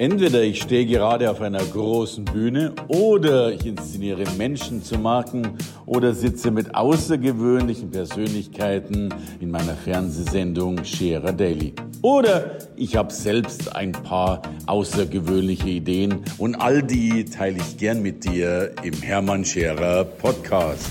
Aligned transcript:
Entweder 0.00 0.42
ich 0.42 0.62
stehe 0.62 0.86
gerade 0.86 1.30
auf 1.30 1.42
einer 1.42 1.62
großen 1.62 2.24
Bühne 2.24 2.74
oder 2.88 3.52
ich 3.52 3.66
inszeniere 3.66 4.24
Menschen 4.38 4.82
zu 4.82 4.98
Marken 4.98 5.58
oder 5.84 6.14
sitze 6.14 6.50
mit 6.50 6.74
außergewöhnlichen 6.74 7.90
Persönlichkeiten 7.90 9.12
in 9.40 9.50
meiner 9.50 9.74
Fernsehsendung 9.74 10.82
Scherer 10.86 11.34
Daily. 11.34 11.74
Oder 12.00 12.56
ich 12.76 12.96
habe 12.96 13.12
selbst 13.12 13.76
ein 13.76 13.92
paar 13.92 14.40
außergewöhnliche 14.64 15.68
Ideen 15.68 16.24
und 16.38 16.54
all 16.54 16.82
die 16.82 17.26
teile 17.26 17.58
ich 17.58 17.76
gern 17.76 18.00
mit 18.00 18.24
dir 18.24 18.74
im 18.82 18.94
Hermann 19.02 19.44
Scherer 19.44 20.04
Podcast. 20.04 20.88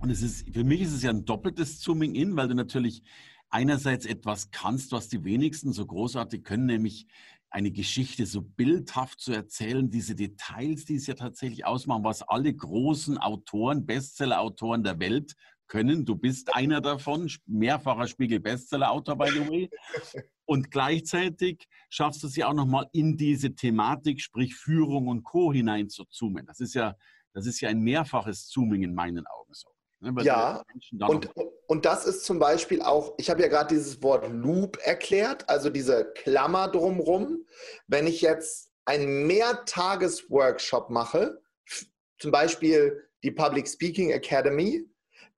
Und 0.00 0.10
es 0.10 0.20
ist, 0.20 0.44
für 0.52 0.64
mich 0.64 0.82
ist 0.82 0.92
es 0.92 1.02
ja 1.02 1.08
ein 1.08 1.24
doppeltes 1.24 1.80
Zooming 1.80 2.14
in, 2.14 2.36
weil 2.36 2.48
du 2.48 2.54
natürlich 2.54 3.02
einerseits 3.50 4.06
etwas 4.06 4.50
kannst, 4.50 4.92
was 4.92 5.08
die 5.08 5.24
wenigsten 5.24 5.72
so 5.72 5.86
großartig 5.86 6.44
können, 6.44 6.66
nämlich 6.66 7.06
eine 7.50 7.70
Geschichte 7.70 8.26
so 8.26 8.42
bildhaft 8.42 9.20
zu 9.20 9.32
erzählen, 9.32 9.90
diese 9.90 10.14
Details, 10.14 10.84
die 10.84 10.96
es 10.96 11.06
ja 11.06 11.14
tatsächlich 11.14 11.64
ausmachen, 11.64 12.04
was 12.04 12.22
alle 12.22 12.52
großen 12.52 13.18
Autoren, 13.18 13.86
Bestseller-Autoren 13.86 14.82
der 14.82 14.98
Welt 15.00 15.34
können. 15.66 16.04
Du 16.04 16.14
bist 16.14 16.54
einer 16.54 16.80
davon, 16.80 17.30
mehrfacher 17.46 18.06
Spiegel-Bestseller-Autor, 18.06 19.16
by 19.16 19.30
the 19.30 19.48
way. 19.48 19.70
Und 20.44 20.70
gleichzeitig 20.70 21.68
schaffst 21.90 22.22
du 22.22 22.26
es 22.26 22.36
ja 22.36 22.48
auch 22.48 22.54
nochmal 22.54 22.88
in 22.92 23.16
diese 23.16 23.54
Thematik, 23.54 24.20
sprich 24.20 24.54
Führung 24.54 25.08
und 25.08 25.22
Co. 25.22 25.52
hinein 25.52 25.88
zu 25.88 26.04
zoomen. 26.06 26.46
Das 26.46 26.60
ist 26.60 26.74
ja, 26.74 26.96
das 27.34 27.46
ist 27.46 27.60
ja 27.60 27.68
ein 27.68 27.80
mehrfaches 27.80 28.48
Zooming 28.48 28.82
in 28.82 28.94
meinen 28.94 29.26
Augen 29.26 29.52
so. 29.52 29.68
Ne, 30.00 30.22
ja, 30.22 30.62
und, 31.08 31.28
und 31.66 31.84
das 31.84 32.06
ist 32.06 32.24
zum 32.24 32.38
Beispiel 32.38 32.82
auch, 32.82 33.14
ich 33.18 33.30
habe 33.30 33.42
ja 33.42 33.48
gerade 33.48 33.74
dieses 33.74 34.00
Wort 34.00 34.28
Loop 34.30 34.78
erklärt, 34.84 35.48
also 35.48 35.70
diese 35.70 36.12
Klammer 36.14 36.68
drumherum. 36.68 37.44
Wenn 37.88 38.06
ich 38.06 38.20
jetzt 38.20 38.70
einen 38.84 39.26
Mehrtages-Workshop 39.26 40.90
mache, 40.90 41.40
zum 42.18 42.30
Beispiel 42.30 43.02
die 43.24 43.32
Public 43.32 43.68
Speaking 43.68 44.10
Academy, 44.10 44.88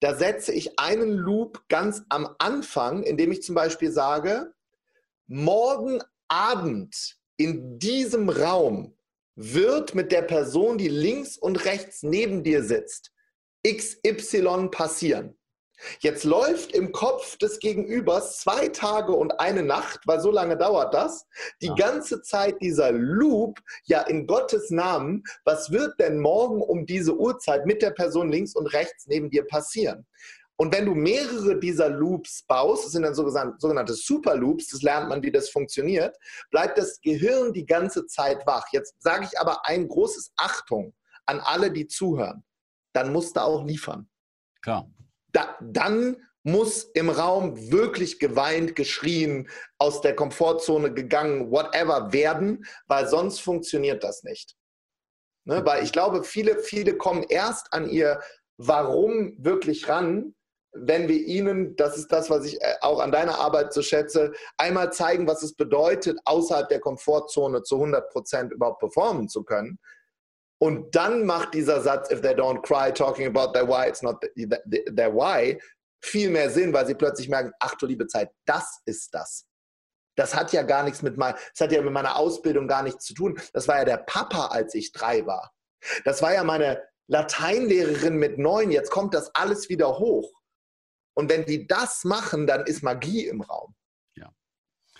da 0.00 0.14
setze 0.14 0.52
ich 0.52 0.78
einen 0.78 1.12
Loop 1.12 1.66
ganz 1.68 2.02
am 2.10 2.34
Anfang, 2.38 3.02
indem 3.02 3.32
ich 3.32 3.42
zum 3.42 3.54
Beispiel 3.54 3.90
sage, 3.90 4.52
morgen 5.26 6.02
Abend 6.28 7.18
in 7.38 7.78
diesem 7.78 8.28
Raum 8.28 8.94
wird 9.36 9.94
mit 9.94 10.12
der 10.12 10.22
Person, 10.22 10.76
die 10.76 10.88
links 10.88 11.38
und 11.38 11.64
rechts 11.64 12.02
neben 12.02 12.44
dir 12.44 12.62
sitzt, 12.62 13.12
XY 13.66 14.68
passieren. 14.70 15.36
Jetzt 16.00 16.24
läuft 16.24 16.72
im 16.72 16.92
Kopf 16.92 17.36
des 17.38 17.58
Gegenübers 17.58 18.40
zwei 18.40 18.68
Tage 18.68 19.12
und 19.12 19.40
eine 19.40 19.62
Nacht, 19.62 20.00
weil 20.06 20.20
so 20.20 20.30
lange 20.30 20.56
dauert 20.56 20.92
das, 20.92 21.26
die 21.62 21.68
ja. 21.68 21.74
ganze 21.74 22.22
Zeit 22.22 22.60
dieser 22.60 22.92
Loop, 22.92 23.58
ja 23.84 24.02
in 24.02 24.26
Gottes 24.26 24.70
Namen, 24.70 25.22
was 25.44 25.70
wird 25.70 25.98
denn 25.98 26.20
morgen 26.20 26.60
um 26.60 26.86
diese 26.86 27.16
Uhrzeit 27.16 27.66
mit 27.66 27.82
der 27.82 27.90
Person 27.90 28.30
links 28.30 28.54
und 28.54 28.66
rechts 28.66 29.06
neben 29.06 29.30
dir 29.30 29.46
passieren? 29.46 30.06
Und 30.56 30.74
wenn 30.74 30.84
du 30.84 30.94
mehrere 30.94 31.58
dieser 31.58 31.88
Loops 31.88 32.44
baust, 32.46 32.84
das 32.84 32.92
sind 32.92 33.02
dann 33.02 33.14
sogenannte 33.14 33.94
Superloops, 33.94 34.68
das 34.68 34.82
lernt 34.82 35.08
man, 35.08 35.22
wie 35.22 35.32
das 35.32 35.48
funktioniert, 35.48 36.14
bleibt 36.50 36.76
das 36.76 37.00
Gehirn 37.00 37.54
die 37.54 37.64
ganze 37.64 38.06
Zeit 38.06 38.46
wach. 38.46 38.66
Jetzt 38.70 38.94
sage 38.98 39.26
ich 39.30 39.40
aber 39.40 39.66
ein 39.66 39.88
großes 39.88 40.32
Achtung 40.36 40.92
an 41.24 41.40
alle, 41.40 41.70
die 41.70 41.86
zuhören 41.86 42.44
dann 42.92 43.12
musst 43.12 43.36
du 43.36 43.42
auch 43.42 43.64
liefern. 43.64 44.08
Klar. 44.62 44.90
Da, 45.32 45.56
dann 45.60 46.16
muss 46.42 46.84
im 46.94 47.10
Raum 47.10 47.70
wirklich 47.70 48.18
geweint, 48.18 48.74
geschrien, 48.74 49.48
aus 49.78 50.00
der 50.00 50.16
Komfortzone 50.16 50.92
gegangen, 50.92 51.50
whatever 51.50 52.12
werden, 52.12 52.64
weil 52.86 53.06
sonst 53.06 53.40
funktioniert 53.40 54.02
das 54.02 54.22
nicht. 54.22 54.56
Ne? 55.44 55.64
Weil 55.64 55.84
ich 55.84 55.92
glaube, 55.92 56.24
viele, 56.24 56.58
viele 56.58 56.96
kommen 56.96 57.24
erst 57.28 57.72
an 57.72 57.88
ihr 57.88 58.20
Warum 58.62 59.34
wirklich 59.38 59.88
ran, 59.88 60.34
wenn 60.72 61.08
wir 61.08 61.16
ihnen, 61.16 61.76
das 61.76 61.96
ist 61.96 62.12
das, 62.12 62.28
was 62.28 62.44
ich 62.44 62.60
äh, 62.60 62.74
auch 62.82 63.00
an 63.00 63.10
deiner 63.10 63.38
Arbeit 63.38 63.72
so 63.72 63.80
schätze, 63.80 64.32
einmal 64.58 64.92
zeigen, 64.92 65.26
was 65.26 65.42
es 65.42 65.54
bedeutet, 65.54 66.18
außerhalb 66.26 66.68
der 66.68 66.80
Komfortzone 66.80 67.62
zu 67.62 67.76
100 67.76 68.10
Prozent 68.10 68.52
überhaupt 68.52 68.80
performen 68.80 69.28
zu 69.28 69.44
können. 69.44 69.78
Und 70.62 70.94
dann 70.94 71.24
macht 71.24 71.54
dieser 71.54 71.80
Satz, 71.80 72.10
if 72.10 72.20
they 72.20 72.34
don't 72.34 72.60
cry, 72.62 72.92
talking 72.92 73.26
about 73.26 73.52
their 73.52 73.66
why, 73.66 73.88
it's 73.88 74.02
not 74.02 74.20
their 74.94 75.14
why, 75.14 75.58
viel 76.02 76.30
mehr 76.30 76.50
Sinn, 76.50 76.72
weil 76.72 76.86
sie 76.86 76.94
plötzlich 76.94 77.28
merken, 77.28 77.52
ach 77.60 77.74
du 77.76 77.86
liebe 77.86 78.06
Zeit, 78.06 78.30
das 78.44 78.80
ist 78.84 79.14
das. 79.14 79.46
Das 80.16 80.34
hat 80.34 80.52
ja 80.52 80.62
gar 80.62 80.82
nichts 80.82 81.00
mit 81.00 81.16
mein, 81.16 81.34
das 81.34 81.60
hat 81.60 81.72
ja 81.72 81.80
mit 81.80 81.92
meiner 81.92 82.16
Ausbildung 82.16 82.68
gar 82.68 82.82
nichts 82.82 83.06
zu 83.06 83.14
tun. 83.14 83.40
Das 83.54 83.68
war 83.68 83.78
ja 83.78 83.84
der 83.86 83.96
Papa, 83.98 84.48
als 84.48 84.74
ich 84.74 84.92
drei 84.92 85.24
war. 85.24 85.50
Das 86.04 86.20
war 86.20 86.34
ja 86.34 86.44
meine 86.44 86.82
Lateinlehrerin 87.06 88.16
mit 88.16 88.38
neun. 88.38 88.70
Jetzt 88.70 88.90
kommt 88.90 89.14
das 89.14 89.34
alles 89.34 89.70
wieder 89.70 89.98
hoch. 89.98 90.30
Und 91.14 91.30
wenn 91.30 91.46
die 91.46 91.66
das 91.66 92.04
machen, 92.04 92.46
dann 92.46 92.66
ist 92.66 92.82
Magie 92.82 93.26
im 93.26 93.40
Raum. 93.40 93.74
Ja. 94.14 94.30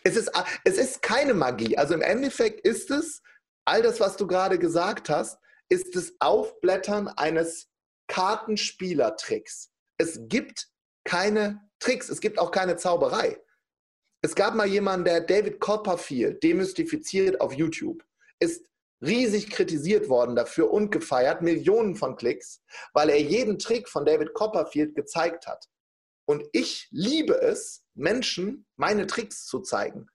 Es 0.04 0.16
ist, 0.16 0.30
es 0.64 0.78
ist 0.78 1.02
keine 1.02 1.34
Magie. 1.34 1.76
Also 1.76 1.92
im 1.92 2.02
Endeffekt 2.02 2.66
ist 2.66 2.90
es 2.90 3.22
all 3.66 3.82
das, 3.82 4.00
was 4.00 4.16
du 4.16 4.26
gerade 4.26 4.58
gesagt 4.58 5.10
hast, 5.10 5.38
ist 5.70 5.96
das 5.96 6.12
Aufblättern 6.18 7.08
eines 7.08 7.68
Kartenspielertricks. 8.08 9.70
Es 9.98 10.20
gibt 10.28 10.68
keine 11.04 11.68
Tricks, 11.78 12.10
es 12.10 12.20
gibt 12.20 12.38
auch 12.38 12.50
keine 12.50 12.76
Zauberei. 12.76 13.40
Es 14.22 14.34
gab 14.34 14.54
mal 14.54 14.66
jemanden, 14.66 15.06
der 15.06 15.22
David 15.22 15.60
Copperfield 15.60 16.42
demystifiziert 16.42 17.40
auf 17.40 17.54
YouTube, 17.54 18.04
ist 18.38 18.66
riesig 19.02 19.48
kritisiert 19.48 20.08
worden 20.08 20.36
dafür 20.36 20.70
und 20.70 20.90
gefeiert, 20.90 21.40
Millionen 21.40 21.96
von 21.96 22.16
Klicks, 22.16 22.62
weil 22.92 23.08
er 23.08 23.20
jeden 23.20 23.58
Trick 23.58 23.88
von 23.88 24.04
David 24.04 24.34
Copperfield 24.34 24.94
gezeigt 24.94 25.46
hat. 25.46 25.66
Und 26.26 26.44
ich 26.52 26.88
liebe 26.90 27.40
es, 27.40 27.84
Menschen 27.94 28.66
meine 28.76 29.06
Tricks 29.06 29.46
zu 29.46 29.60
zeigen. 29.60 30.08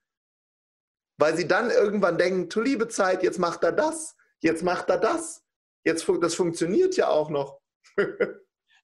Weil 1.18 1.36
sie 1.36 1.48
dann 1.48 1.72
irgendwann 1.72 2.18
denken, 2.18 2.50
du 2.50 2.62
liebe 2.62 2.88
Zeit, 2.90 3.24
jetzt 3.24 3.40
macht 3.40 3.64
er 3.64 3.72
das, 3.72 4.16
jetzt 4.40 4.64
macht 4.64 4.90
er 4.90 4.98
das. 4.98 5.45
Jetzt, 5.86 6.10
das 6.22 6.36
funktioniert 6.36 6.98
ja 6.98 7.10
auch 7.10 7.30
noch. 7.30 7.60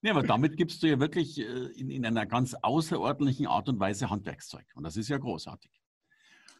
Ja, 0.04 0.14
aber 0.14 0.24
damit 0.24 0.58
gibst 0.58 0.82
du 0.82 0.88
ja 0.88 1.00
wirklich 1.00 1.40
äh, 1.40 1.44
in, 1.44 1.92
in, 1.92 2.06
einer 2.06 2.26
ganz 2.26 2.56
außerordentlichen 2.56 3.46
Art 3.46 3.70
und 3.70 3.80
Weise 3.80 4.10
Handwerkszeug. 4.10 4.66
Und 4.74 4.84
das 4.84 4.98
ist 4.98 5.10
ja 5.10 5.18
großartig. 5.20 5.72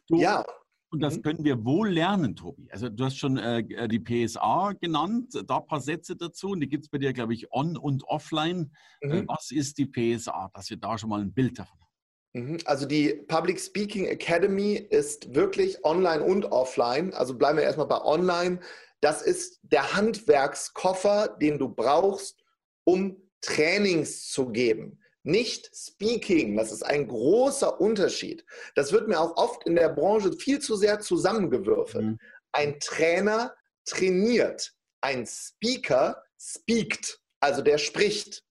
Du, 0.06 0.20
ja. 0.20 0.44
Und 0.90 1.00
das 1.00 1.16
mhm. 1.16 1.22
können 1.22 1.44
wir 1.44 1.64
wohl 1.64 1.88
lernen, 1.88 2.36
Tobi. 2.36 2.70
Also 2.70 2.88
du 2.88 3.04
hast 3.04 3.16
schon 3.16 3.38
äh, 3.38 3.88
die 3.88 3.98
PSA 3.98 4.74
genannt, 4.80 5.34
da 5.46 5.56
ein 5.56 5.66
paar 5.66 5.80
Sätze 5.80 6.14
dazu. 6.14 6.50
Und 6.50 6.60
die 6.60 6.68
gibt 6.68 6.84
es 6.84 6.90
bei 6.90 6.98
dir, 6.98 7.12
glaube 7.12 7.34
ich, 7.34 7.50
on 7.50 7.76
und 7.76 8.04
offline. 8.04 8.72
Äh, 9.00 9.22
mhm. 9.22 9.28
was 9.28 9.50
ist 9.50 9.78
die 9.78 9.86
PSA? 9.86 10.50
Dass 10.54 10.70
wir 10.70 10.76
da 10.76 10.96
schon 10.96 11.10
mal 11.10 11.20
ein 11.20 11.32
Bild 11.32 11.58
davon 11.58 11.78
haben. 11.80 11.92
Mhm. 12.34 12.58
Also 12.66 12.86
die 12.86 13.24
Public 13.26 13.58
Speaking 13.58 14.04
Academy 14.04 14.74
ist 14.74 15.34
wirklich 15.34 15.84
online 15.84 16.22
und 16.22 16.44
offline. 16.46 17.12
Also 17.14 17.36
bleiben 17.36 17.58
wir 17.58 17.64
erstmal 17.64 17.88
bei 17.88 18.02
online. 18.02 18.60
Das 19.02 19.20
ist 19.20 19.58
der 19.62 19.94
Handwerkskoffer, 19.94 21.36
den 21.40 21.58
du 21.58 21.68
brauchst, 21.68 22.40
um 22.84 23.28
Trainings 23.40 24.30
zu 24.30 24.50
geben. 24.50 25.00
Nicht 25.24 25.70
Speaking, 25.76 26.56
das 26.56 26.70
ist 26.70 26.84
ein 26.84 27.08
großer 27.08 27.80
Unterschied. 27.80 28.44
Das 28.76 28.92
wird 28.92 29.08
mir 29.08 29.20
auch 29.20 29.36
oft 29.36 29.66
in 29.66 29.74
der 29.74 29.88
Branche 29.88 30.32
viel 30.32 30.60
zu 30.60 30.76
sehr 30.76 31.00
zusammengewürfelt. 31.00 32.04
Mhm. 32.04 32.18
Ein 32.52 32.78
Trainer 32.78 33.54
trainiert, 33.84 34.72
ein 35.00 35.26
Speaker 35.26 36.22
speakt, 36.38 37.20
also 37.40 37.60
der 37.60 37.78
spricht. 37.78 38.44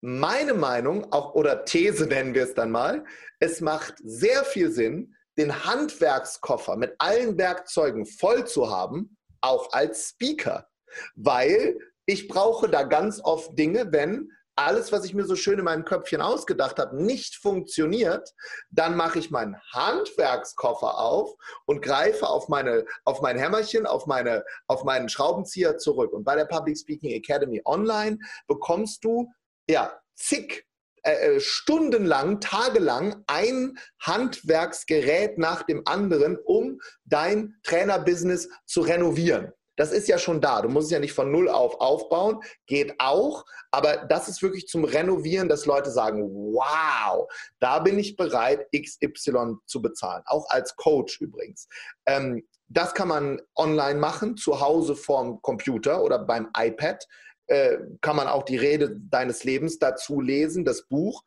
Meine 0.00 0.54
Meinung, 0.54 1.12
auch 1.12 1.34
oder 1.34 1.64
These 1.64 2.06
nennen 2.06 2.34
wir 2.34 2.44
es 2.44 2.54
dann 2.54 2.70
mal, 2.70 3.04
es 3.40 3.60
macht 3.60 3.94
sehr 4.04 4.44
viel 4.44 4.70
Sinn, 4.70 5.16
den 5.36 5.64
Handwerkskoffer 5.64 6.76
mit 6.76 6.94
allen 6.98 7.38
Werkzeugen 7.38 8.06
voll 8.06 8.46
zu 8.46 8.70
haben 8.70 9.16
auch 9.42 9.72
als 9.72 10.10
Speaker, 10.10 10.68
weil 11.14 11.78
ich 12.06 12.28
brauche 12.28 12.68
da 12.68 12.82
ganz 12.82 13.20
oft 13.22 13.58
Dinge, 13.58 13.92
wenn 13.92 14.30
alles, 14.54 14.92
was 14.92 15.04
ich 15.04 15.14
mir 15.14 15.24
so 15.24 15.34
schön 15.34 15.58
in 15.58 15.64
meinem 15.64 15.84
Köpfchen 15.84 16.20
ausgedacht 16.20 16.78
habe, 16.78 17.02
nicht 17.02 17.36
funktioniert, 17.36 18.34
dann 18.70 18.96
mache 18.96 19.18
ich 19.18 19.30
meinen 19.30 19.56
Handwerkskoffer 19.72 20.98
auf 20.98 21.34
und 21.66 21.80
greife 21.80 22.28
auf, 22.28 22.48
meine, 22.48 22.84
auf 23.04 23.22
mein 23.22 23.38
Hämmerchen, 23.38 23.86
auf, 23.86 24.06
meine, 24.06 24.44
auf 24.66 24.84
meinen 24.84 25.08
Schraubenzieher 25.08 25.78
zurück. 25.78 26.12
Und 26.12 26.24
bei 26.24 26.36
der 26.36 26.44
Public 26.44 26.78
Speaking 26.78 27.12
Academy 27.12 27.62
Online 27.64 28.18
bekommst 28.46 29.04
du 29.04 29.32
ja 29.68 29.98
zig 30.14 30.66
äh, 31.02 31.36
äh, 31.36 31.40
stundenlang, 31.40 32.40
tagelang 32.40 33.24
ein 33.26 33.78
Handwerksgerät 34.00 35.36
nach 35.36 35.64
dem 35.64 35.82
anderen, 35.84 36.38
um 36.44 36.80
dein 37.04 37.56
Trainerbusiness 37.64 38.48
zu 38.66 38.82
renovieren. 38.82 39.52
Das 39.76 39.90
ist 39.90 40.06
ja 40.06 40.18
schon 40.18 40.40
da. 40.40 40.62
Du 40.62 40.68
musst 40.68 40.86
es 40.86 40.92
ja 40.92 40.98
nicht 40.98 41.14
von 41.14 41.32
null 41.32 41.48
auf 41.48 41.80
aufbauen. 41.80 42.40
Geht 42.66 42.94
auch. 42.98 43.44
Aber 43.70 43.96
das 44.08 44.28
ist 44.28 44.42
wirklich 44.42 44.68
zum 44.68 44.84
Renovieren, 44.84 45.48
dass 45.48 45.66
Leute 45.66 45.90
sagen, 45.90 46.30
wow, 46.30 47.26
da 47.58 47.78
bin 47.78 47.98
ich 47.98 48.16
bereit, 48.16 48.68
XY 48.72 49.56
zu 49.66 49.80
bezahlen. 49.80 50.22
Auch 50.26 50.48
als 50.50 50.76
Coach 50.76 51.20
übrigens. 51.20 51.68
Ähm, 52.06 52.46
das 52.68 52.94
kann 52.94 53.08
man 53.08 53.40
online 53.56 53.98
machen, 53.98 54.36
zu 54.36 54.60
Hause 54.60 54.94
vorm 54.94 55.40
Computer 55.42 56.02
oder 56.02 56.18
beim 56.18 56.50
iPad. 56.56 57.06
Äh, 57.46 57.78
kann 58.00 58.16
man 58.16 58.28
auch 58.28 58.44
die 58.44 58.56
Rede 58.56 58.96
deines 59.10 59.44
Lebens 59.44 59.78
dazu 59.78 60.20
lesen, 60.20 60.64
das 60.64 60.86
Buch. 60.86 61.24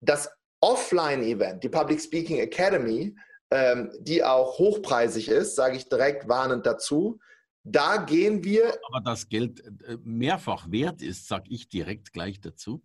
Das 0.00 0.30
Offline-Event, 0.60 1.62
die 1.64 1.68
Public 1.68 2.00
Speaking 2.00 2.38
Academy, 2.38 3.16
ähm, 3.50 3.90
die 4.00 4.22
auch 4.22 4.58
hochpreisig 4.58 5.28
ist, 5.28 5.56
sage 5.56 5.76
ich 5.76 5.88
direkt 5.88 6.28
warnend 6.28 6.66
dazu. 6.66 7.18
Da 7.64 7.98
gehen 7.98 8.44
wir. 8.44 8.78
Aber 8.88 9.00
das 9.04 9.28
Geld 9.28 9.60
äh, 9.60 9.96
mehrfach 10.04 10.70
wert 10.70 11.02
ist, 11.02 11.28
sage 11.28 11.46
ich 11.48 11.68
direkt 11.68 12.12
gleich 12.12 12.40
dazu. 12.40 12.82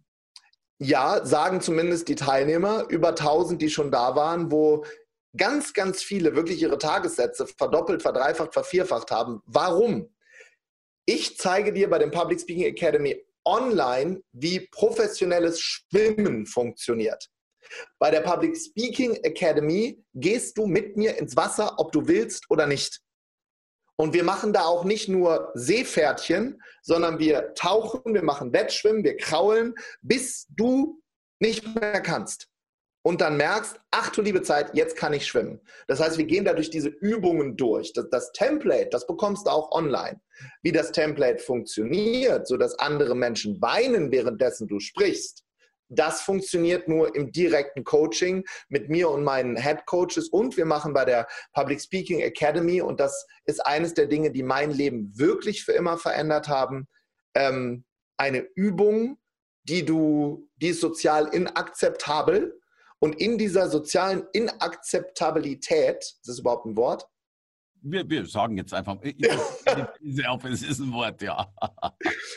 Ja, 0.80 1.26
sagen 1.26 1.62
zumindest 1.62 2.08
die 2.10 2.16
Teilnehmer, 2.16 2.86
über 2.90 3.10
1000, 3.10 3.62
die 3.62 3.70
schon 3.70 3.92
da 3.92 4.16
waren, 4.16 4.52
wo 4.52 4.84
ganz, 5.38 5.74
ganz 5.74 6.02
viele 6.02 6.36
wirklich 6.36 6.62
ihre 6.62 6.78
Tagessätze 6.78 7.48
verdoppelt, 7.48 8.02
verdreifacht, 8.02 8.54
vervierfacht 8.54 9.12
haben. 9.12 9.42
Warum? 9.46 10.13
Ich 11.06 11.38
zeige 11.38 11.74
dir 11.74 11.90
bei 11.90 12.00
dem 12.00 12.12
Public 12.12 12.40
Speaking 12.40 12.66
Academy 12.66 13.26
online, 13.46 14.22
wie 14.32 14.62
professionelles 14.72 15.60
Schwimmen 15.60 16.46
funktioniert. 16.46 17.30
Bei 18.00 18.12
der 18.12 18.22
Public 18.22 18.58
Speaking 18.58 19.16
Academy 19.24 20.04
gehst 20.14 20.58
du 20.58 20.66
mit 20.66 20.96
mir 20.96 21.18
ins 21.18 21.36
Wasser, 21.36 21.80
ob 21.80 21.92
du 21.92 22.08
willst 22.08 22.50
oder 22.50 22.68
nicht. 22.68 23.02
Und 23.96 24.14
wir 24.14 24.24
machen 24.24 24.54
da 24.54 24.64
auch 24.64 24.86
nicht 24.86 25.08
nur 25.08 25.52
Seepferdchen, 25.54 26.62
sondern 26.82 27.20
wir 27.20 27.54
tauchen, 27.54 28.14
wir 28.14 28.24
machen 28.24 28.54
Wettschwimmen, 28.54 29.04
wir 29.04 29.18
kraulen, 29.18 29.76
bis 30.02 30.48
du 30.50 31.02
nicht 31.40 31.76
mehr 31.76 32.02
kannst. 32.02 32.48
Und 33.06 33.20
dann 33.20 33.36
merkst, 33.36 33.80
ach 33.92 34.12
du 34.12 34.22
liebe 34.22 34.42
Zeit, 34.42 34.74
jetzt 34.74 34.96
kann 34.96 35.12
ich 35.12 35.28
schwimmen. 35.28 35.60
Das 35.88 36.00
heißt, 36.00 36.18
wir 36.18 36.26
gehen 36.26 36.46
da 36.46 36.54
durch 36.54 36.70
diese 36.70 36.88
Übungen 36.88 37.58
durch. 37.58 37.92
Das, 37.92 38.10
das 38.10 38.32
Template, 38.32 38.90
das 38.92 39.06
bekommst 39.06 39.46
du 39.46 39.52
auch 39.52 39.72
online. 39.72 40.22
Wie 40.62 40.72
das 40.72 40.94
Template 40.94 41.44
funktioniert, 41.44 42.48
sodass 42.48 42.80
andere 42.80 43.14
Menschen 43.14 43.62
weinen, 43.62 44.12
währenddessen 44.12 44.68
du 44.68 44.80
sprichst, 44.80 45.44
das 45.90 46.22
funktioniert 46.22 46.88
nur 46.88 47.16
im 47.16 47.32
direkten 47.32 47.84
Coaching 47.84 48.46
mit 48.70 48.90
mir 48.90 49.10
und 49.10 49.24
meinen 49.24 49.56
Head 49.56 49.86
Coaches. 49.86 50.30
Und 50.30 50.58
wir 50.58 50.66
machen 50.66 50.94
bei 50.94 51.06
der 51.06 51.28
Public 51.54 51.82
Speaking 51.82 52.22
Academy, 52.22 52.82
und 52.82 53.00
das 53.00 53.28
ist 53.46 53.66
eines 53.66 53.94
der 53.94 54.08
Dinge, 54.08 54.32
die 54.32 54.44
mein 54.44 54.72
Leben 54.72 55.12
wirklich 55.18 55.64
für 55.64 55.74
immer 55.74 55.98
verändert 55.98 56.48
haben, 56.48 56.88
ähm, 57.36 57.84
eine 58.18 58.48
Übung, 58.56 59.18
die 59.64 59.86
du, 59.86 60.50
die 60.58 60.70
ist 60.70 60.82
sozial 60.82 61.28
inakzeptabel. 61.28 62.60
Und 63.04 63.20
in 63.20 63.38
dieser 63.38 63.68
sozialen 63.68 64.24
Inakzeptabilität, 64.32 65.98
ist 65.98 66.22
das 66.26 66.40
überhaupt 66.40 66.66
ein 66.66 66.78
Wort? 66.78 67.06
Wir, 67.82 68.10
wir 68.10 68.26
sagen 68.26 68.56
jetzt 68.56 68.74
einfach, 68.74 68.96
es 69.04 70.64
ist 70.64 70.80
ein 70.80 70.94
Wort, 70.94 71.22
ja. 71.22 71.54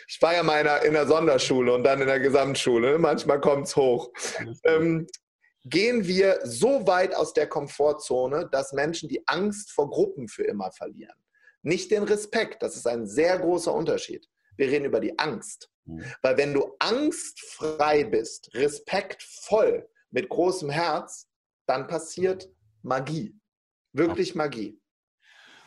Ich 0.09 0.21
war 0.21 0.35
ja 0.35 0.43
mal 0.43 0.67
in 0.85 0.95
der 0.95 1.07
Sonderschule 1.07 1.73
und 1.73 1.85
dann 1.85 2.01
in 2.01 2.09
der 2.09 2.19
Gesamtschule. 2.19 2.99
Manchmal 2.99 3.41
kommt 3.41 3.69
es 3.69 3.77
hoch. 3.77 4.11
Ähm, 4.65 5.07
gehen 5.65 6.05
wir 6.09 6.41
so 6.43 6.85
weit 6.85 7.15
aus 7.15 7.33
der 7.33 7.47
Komfortzone, 7.47 8.49
dass 8.51 8.73
Menschen 8.73 9.09
die 9.09 9.23
Angst 9.29 9.71
vor 9.71 9.89
Gruppen 9.89 10.27
für 10.27 10.43
immer 10.43 10.73
verlieren. 10.73 11.15
Nicht 11.63 11.93
den 11.93 12.03
Respekt, 12.03 12.61
das 12.65 12.75
ist 12.75 12.89
ein 12.89 13.07
sehr 13.07 13.39
großer 13.39 13.73
Unterschied. 13.73 14.29
Wir 14.57 14.67
reden 14.67 14.87
über 14.87 14.99
die 14.99 15.17
Angst. 15.17 15.71
Mhm. 15.85 16.05
Weil 16.23 16.37
wenn 16.39 16.55
du 16.55 16.75
angstfrei 16.81 18.03
bist, 18.03 18.53
respektvoll, 18.53 19.89
mit 20.17 20.31
großem 20.31 20.71
Herz, 20.71 21.29
dann 21.67 21.87
passiert 21.89 22.49
Magie. 22.83 23.39
Wirklich 23.93 24.35
Magie. 24.35 24.81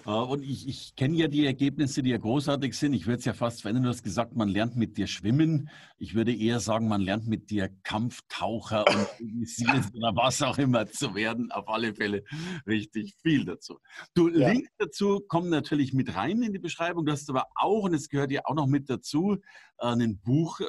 Äh, 0.08 0.10
und 0.10 0.42
ich, 0.42 0.68
ich 0.68 0.96
kenne 0.96 1.16
ja 1.18 1.28
die 1.28 1.46
Ergebnisse, 1.46 2.02
die 2.02 2.10
ja 2.10 2.18
großartig 2.18 2.76
sind. 2.76 2.94
Ich 2.94 3.06
würde 3.06 3.20
es 3.20 3.26
ja 3.26 3.34
fast 3.34 3.62
verändern. 3.62 3.84
Du 3.84 3.90
hast 3.90 4.02
gesagt, 4.02 4.36
man 4.36 4.50
lernt 4.50 4.76
mit 4.76 4.98
dir 4.98 5.06
schwimmen. 5.06 5.70
Ich 6.00 6.16
würde 6.16 6.36
eher 6.36 6.60
sagen, 6.60 6.88
man 6.88 7.02
lernt 7.02 7.28
mit 7.28 7.52
dir 7.52 7.70
Kampftaucher 7.84 8.86
und 8.88 9.08
oder 9.94 10.16
was 10.16 10.42
auch 10.42 10.58
immer 10.58 10.88
zu 10.88 11.14
werden. 11.14 11.52
Auf 11.52 11.68
alle 11.68 11.94
Fälle 11.94 12.24
richtig 12.66 13.14
viel 13.22 13.46
dazu. 13.46 13.78
Du, 14.16 14.30
ja. 14.30 14.50
Link 14.50 14.68
dazu 14.80 15.20
kommen 15.28 15.50
natürlich 15.50 15.94
mit 15.94 16.16
rein 16.16 16.42
in 16.42 16.54
die 16.54 16.60
Beschreibung. 16.60 17.06
Du 17.06 17.12
hast 17.12 17.30
aber 17.30 17.46
auch, 17.54 17.84
und 17.84 17.94
es 17.94 18.10
gehört 18.10 18.32
ja 18.32 18.42
auch 18.46 18.56
noch 18.56 18.68
mit 18.68 18.90
dazu, 18.90 19.38
äh, 19.78 19.86
ein 19.86 20.20
Buch, 20.20 20.60
äh, 20.60 20.66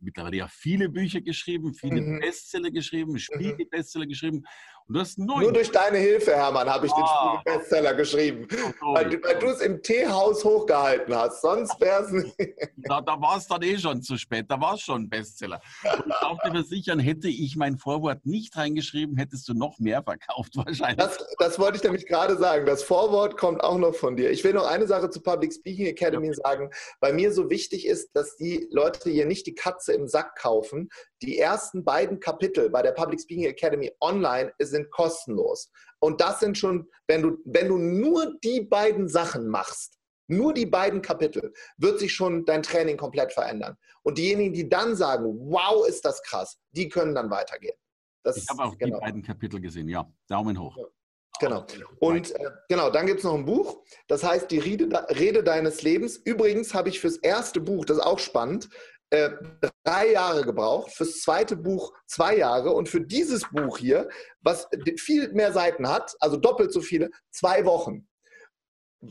mittlerweile 0.00 0.36
ja 0.36 0.48
viele 0.48 0.88
Bücher 0.88 1.20
geschrieben, 1.20 1.74
viele 1.74 2.00
mhm. 2.00 2.20
Bestseller 2.20 2.70
geschrieben, 2.70 3.12
mhm. 3.12 3.18
Spiegel-Bestseller 3.18 4.06
geschrieben. 4.06 4.42
Nur 4.90 5.52
durch 5.52 5.70
deine 5.70 5.98
Hilfe, 5.98 6.32
Hermann, 6.32 6.68
habe 6.68 6.86
ich 6.86 6.92
ah. 6.92 6.96
den 6.96 7.06
Spiegel-Bestseller 7.06 7.94
geschrieben. 7.94 8.48
Oh, 8.82 8.94
weil, 8.94 9.22
weil 9.22 9.38
du 9.38 9.46
es 9.46 9.60
im 9.60 9.80
Teehaus 9.82 10.44
hochgehalten 10.44 11.14
hast. 11.14 11.42
Sonst 11.42 11.80
wäre 11.80 12.02
es 12.02 12.10
nicht. 12.10 12.34
Da, 12.76 13.00
da 13.00 13.20
war 13.20 13.36
es 13.36 13.46
dann 13.46 13.62
eh 13.62 13.78
schon 13.78 14.02
zu 14.02 14.16
spät. 14.16 14.46
Da 14.48 14.60
war 14.60 14.74
es 14.74 14.80
schon 14.80 15.02
ein 15.02 15.08
Bestseller. 15.08 15.60
Und 15.84 16.06
ich 16.06 16.14
darf 16.20 16.38
dir 16.44 16.50
versichern, 16.50 16.98
hätte 16.98 17.28
ich 17.28 17.56
mein 17.56 17.78
Vorwort 17.78 18.26
nicht 18.26 18.56
reingeschrieben, 18.56 19.16
hättest 19.16 19.48
du 19.48 19.54
noch 19.54 19.78
mehr 19.78 20.02
verkauft 20.02 20.56
wahrscheinlich. 20.56 20.96
Das, 20.96 21.18
das 21.38 21.58
wollte 21.58 21.76
ich 21.76 21.84
nämlich 21.84 22.06
gerade 22.06 22.36
sagen. 22.36 22.66
Das 22.66 22.82
Vorwort 22.82 23.36
kommt 23.36 23.62
auch 23.62 23.78
noch 23.78 23.94
von 23.94 24.16
dir. 24.16 24.30
Ich 24.30 24.42
will 24.42 24.54
noch 24.54 24.66
eine 24.66 24.88
Sache 24.88 25.08
zur 25.10 25.22
Public 25.22 25.52
Speaking 25.52 25.86
Academy 25.86 26.28
ja. 26.28 26.34
sagen, 26.34 26.70
weil 27.00 27.12
mir 27.12 27.32
so 27.32 27.48
wichtig 27.48 27.86
ist, 27.86 28.10
dass 28.14 28.36
die 28.36 28.66
Leute 28.72 29.08
hier 29.08 29.26
nicht 29.26 29.46
die 29.46 29.54
Katze 29.54 29.92
im 29.92 30.08
Sack 30.08 30.36
kaufen. 30.36 30.88
Die 31.22 31.38
ersten 31.38 31.84
beiden 31.84 32.18
Kapitel 32.18 32.70
bei 32.70 32.82
der 32.82 32.92
Public 32.92 33.20
Speaking 33.20 33.46
Academy 33.46 33.92
online 34.00 34.52
sind 34.58 34.90
kostenlos. 34.90 35.70
Und 36.00 36.20
das 36.20 36.40
sind 36.40 36.56
schon, 36.56 36.88
wenn 37.06 37.22
du, 37.22 37.38
wenn 37.44 37.68
du 37.68 37.78
nur 37.78 38.38
die 38.42 38.62
beiden 38.62 39.08
Sachen 39.08 39.48
machst, 39.48 39.98
nur 40.28 40.54
die 40.54 40.66
beiden 40.66 41.02
Kapitel, 41.02 41.52
wird 41.76 41.98
sich 41.98 42.14
schon 42.14 42.44
dein 42.44 42.62
Training 42.62 42.96
komplett 42.96 43.32
verändern. 43.32 43.76
Und 44.02 44.16
diejenigen, 44.16 44.54
die 44.54 44.68
dann 44.68 44.96
sagen, 44.96 45.24
wow, 45.50 45.86
ist 45.86 46.04
das 46.04 46.22
krass, 46.22 46.58
die 46.70 46.88
können 46.88 47.14
dann 47.14 47.30
weitergehen. 47.30 47.76
Das, 48.22 48.36
ich 48.36 48.48
habe 48.48 48.62
auch 48.62 48.78
genau. 48.78 48.98
die 48.98 49.04
beiden 49.04 49.22
Kapitel 49.22 49.60
gesehen, 49.60 49.88
ja. 49.88 50.10
Daumen 50.28 50.58
hoch. 50.58 50.76
Ja. 50.76 50.84
Genau. 51.40 51.64
Und 52.00 52.32
äh, 52.32 52.50
genau, 52.68 52.90
dann 52.90 53.06
gibt 53.06 53.20
es 53.20 53.24
noch 53.24 53.34
ein 53.34 53.46
Buch, 53.46 53.82
das 54.08 54.22
heißt 54.22 54.50
Die 54.50 54.58
Rede, 54.58 54.86
Rede 55.08 55.42
deines 55.42 55.82
Lebens. 55.82 56.18
Übrigens 56.18 56.74
habe 56.74 56.90
ich 56.90 57.00
fürs 57.00 57.16
erste 57.16 57.60
Buch, 57.60 57.86
das 57.86 57.96
ist 57.96 58.02
auch 58.02 58.18
spannend, 58.18 58.68
äh, 59.10 59.30
drei 59.84 60.12
Jahre 60.12 60.44
gebraucht, 60.44 60.92
fürs 60.92 61.20
zweite 61.20 61.56
Buch 61.56 61.92
zwei 62.06 62.36
Jahre 62.36 62.70
und 62.70 62.88
für 62.88 63.00
dieses 63.00 63.42
Buch 63.50 63.78
hier, 63.78 64.08
was 64.40 64.68
viel 64.98 65.32
mehr 65.32 65.52
Seiten 65.52 65.88
hat, 65.88 66.14
also 66.20 66.36
doppelt 66.36 66.72
so 66.72 66.80
viele, 66.80 67.10
zwei 67.30 67.64
Wochen. 67.64 68.06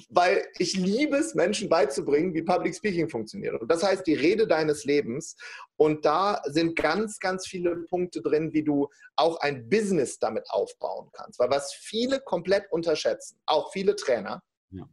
Weil 0.09 0.45
ich 0.57 0.77
liebe 0.77 1.17
es, 1.17 1.35
Menschen 1.35 1.67
beizubringen, 1.67 2.33
wie 2.33 2.43
Public 2.43 2.75
Speaking 2.75 3.09
funktioniert. 3.09 3.59
Und 3.59 3.69
das 3.69 3.83
heißt, 3.83 4.05
die 4.05 4.13
Rede 4.13 4.47
deines 4.47 4.85
Lebens. 4.85 5.35
Und 5.77 6.05
da 6.05 6.41
sind 6.45 6.75
ganz, 6.75 7.19
ganz 7.19 7.47
viele 7.47 7.75
Punkte 7.89 8.21
drin, 8.21 8.53
wie 8.53 8.63
du 8.63 8.87
auch 9.15 9.39
ein 9.41 9.67
Business 9.67 10.19
damit 10.19 10.45
aufbauen 10.49 11.09
kannst. 11.11 11.39
Weil 11.39 11.49
was 11.49 11.73
viele 11.73 12.21
komplett 12.21 12.71
unterschätzen, 12.71 13.39
auch 13.47 13.71
viele 13.73 13.95
Trainer, 13.95 14.43
ja. 14.69 14.87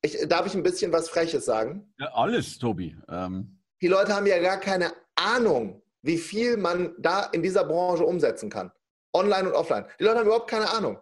ich, 0.00 0.18
darf 0.28 0.46
ich 0.46 0.54
ein 0.54 0.62
bisschen 0.62 0.90
was 0.90 1.10
Freches 1.10 1.44
sagen? 1.44 1.92
Ja, 1.98 2.10
alles, 2.14 2.58
Tobi. 2.58 2.96
Ähm 3.08 3.53
die 3.84 3.88
Leute 3.88 4.14
haben 4.14 4.24
ja 4.24 4.38
gar 4.38 4.58
keine 4.58 4.94
Ahnung, 5.14 5.82
wie 6.00 6.16
viel 6.16 6.56
man 6.56 6.94
da 6.96 7.24
in 7.32 7.42
dieser 7.42 7.66
Branche 7.66 8.06
umsetzen 8.06 8.48
kann. 8.48 8.72
Online 9.12 9.50
und 9.50 9.54
offline. 9.54 9.84
Die 10.00 10.04
Leute 10.04 10.20
haben 10.20 10.24
überhaupt 10.26 10.48
keine 10.48 10.70
Ahnung. 10.70 10.98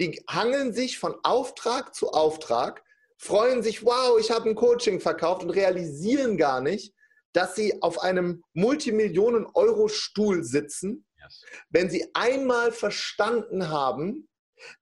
Die 0.00 0.20
hangeln 0.28 0.72
sich 0.72 0.98
von 0.98 1.14
Auftrag 1.22 1.94
zu 1.94 2.08
Auftrag, 2.10 2.82
freuen 3.16 3.62
sich, 3.62 3.84
wow, 3.84 4.18
ich 4.18 4.32
habe 4.32 4.48
ein 4.48 4.56
Coaching 4.56 4.98
verkauft 4.98 5.44
und 5.44 5.50
realisieren 5.50 6.36
gar 6.36 6.60
nicht, 6.60 6.92
dass 7.32 7.54
sie 7.54 7.80
auf 7.80 8.00
einem 8.00 8.42
Multimillionen-Euro-Stuhl 8.54 10.42
sitzen, 10.42 11.06
yes. 11.16 11.44
wenn 11.68 11.88
sie 11.90 12.10
einmal 12.14 12.72
verstanden 12.72 13.68
haben, 13.68 14.28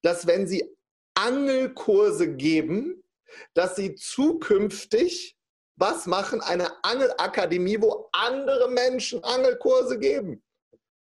dass 0.01 0.27
wenn 0.27 0.47
sie 0.47 0.75
Angelkurse 1.13 2.35
geben, 2.35 3.05
dass 3.53 3.77
sie 3.77 3.97
zukünftig 3.97 5.38
was 5.79 6.07
machen 6.07 6.41
eine 6.41 6.69
Angelakademie, 6.85 7.81
wo 7.81 8.09
andere 8.13 8.69
Menschen 8.71 9.23
Angelkurse 9.23 9.99
geben? 9.99 10.43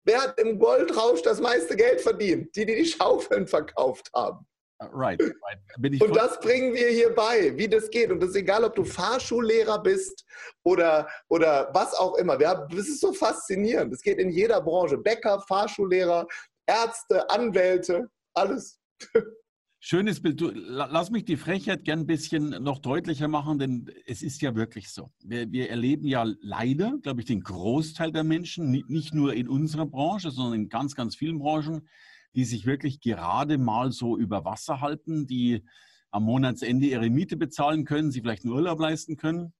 Wer 0.04 0.22
hat 0.22 0.38
im 0.38 0.58
Goldrausch 0.58 1.22
das 1.22 1.40
meiste 1.40 1.74
Geld 1.76 2.00
verdient? 2.00 2.54
Die, 2.54 2.64
die 2.64 2.76
die 2.76 2.84
Schaufeln 2.84 3.46
verkauft 3.46 4.10
haben. 4.14 4.46
Uh, 4.80 4.86
right, 4.92 5.20
right. 5.20 6.00
Und 6.00 6.14
das 6.14 6.38
bringen 6.38 6.72
wir 6.72 6.88
hier 6.88 7.12
bei, 7.12 7.56
wie 7.56 7.68
das 7.68 7.90
geht. 7.90 8.12
Und 8.12 8.20
das 8.20 8.30
ist 8.30 8.36
egal, 8.36 8.62
ob 8.62 8.76
du 8.76 8.84
Fahrschullehrer 8.84 9.82
bist 9.82 10.24
oder, 10.62 11.08
oder 11.28 11.68
was 11.72 11.94
auch 11.94 12.14
immer. 12.16 12.38
Wir 12.38 12.50
haben, 12.50 12.68
das 12.74 12.86
ist 12.86 13.00
so 13.00 13.12
faszinierend. 13.12 13.92
Das 13.92 14.02
geht 14.02 14.18
in 14.18 14.30
jeder 14.30 14.60
Branche. 14.60 14.96
Bäcker, 14.96 15.40
Fahrschullehrer, 15.48 16.28
Ärzte, 16.66 17.28
Anwälte, 17.28 18.08
alles. 18.34 18.78
Schönes 19.80 20.20
Bild. 20.20 20.40
Du, 20.40 20.50
lass 20.50 21.10
mich 21.10 21.24
die 21.24 21.36
Frechheit 21.36 21.84
gern 21.84 22.00
ein 22.00 22.06
bisschen 22.06 22.50
noch 22.62 22.80
deutlicher 22.80 23.28
machen, 23.28 23.60
denn 23.60 23.90
es 24.06 24.22
ist 24.22 24.42
ja 24.42 24.56
wirklich 24.56 24.90
so. 24.90 25.12
Wir, 25.22 25.52
wir 25.52 25.70
erleben 25.70 26.06
ja 26.06 26.24
leider, 26.40 26.98
glaube 26.98 27.20
ich, 27.20 27.26
den 27.26 27.42
Großteil 27.42 28.10
der 28.10 28.24
Menschen, 28.24 28.70
nicht 28.70 29.14
nur 29.14 29.34
in 29.34 29.48
unserer 29.48 29.86
Branche, 29.86 30.32
sondern 30.32 30.62
in 30.62 30.68
ganz, 30.68 30.96
ganz 30.96 31.14
vielen 31.14 31.38
Branchen, 31.38 31.88
die 32.34 32.44
sich 32.44 32.66
wirklich 32.66 33.00
gerade 33.00 33.56
mal 33.56 33.92
so 33.92 34.18
über 34.18 34.44
Wasser 34.44 34.80
halten, 34.80 35.28
die 35.28 35.64
am 36.10 36.24
Monatsende 36.24 36.86
ihre 36.86 37.08
Miete 37.08 37.36
bezahlen 37.36 37.84
können, 37.84 38.10
sie 38.10 38.20
vielleicht 38.20 38.44
einen 38.44 38.54
Urlaub 38.54 38.80
leisten 38.80 39.16
können 39.16 39.52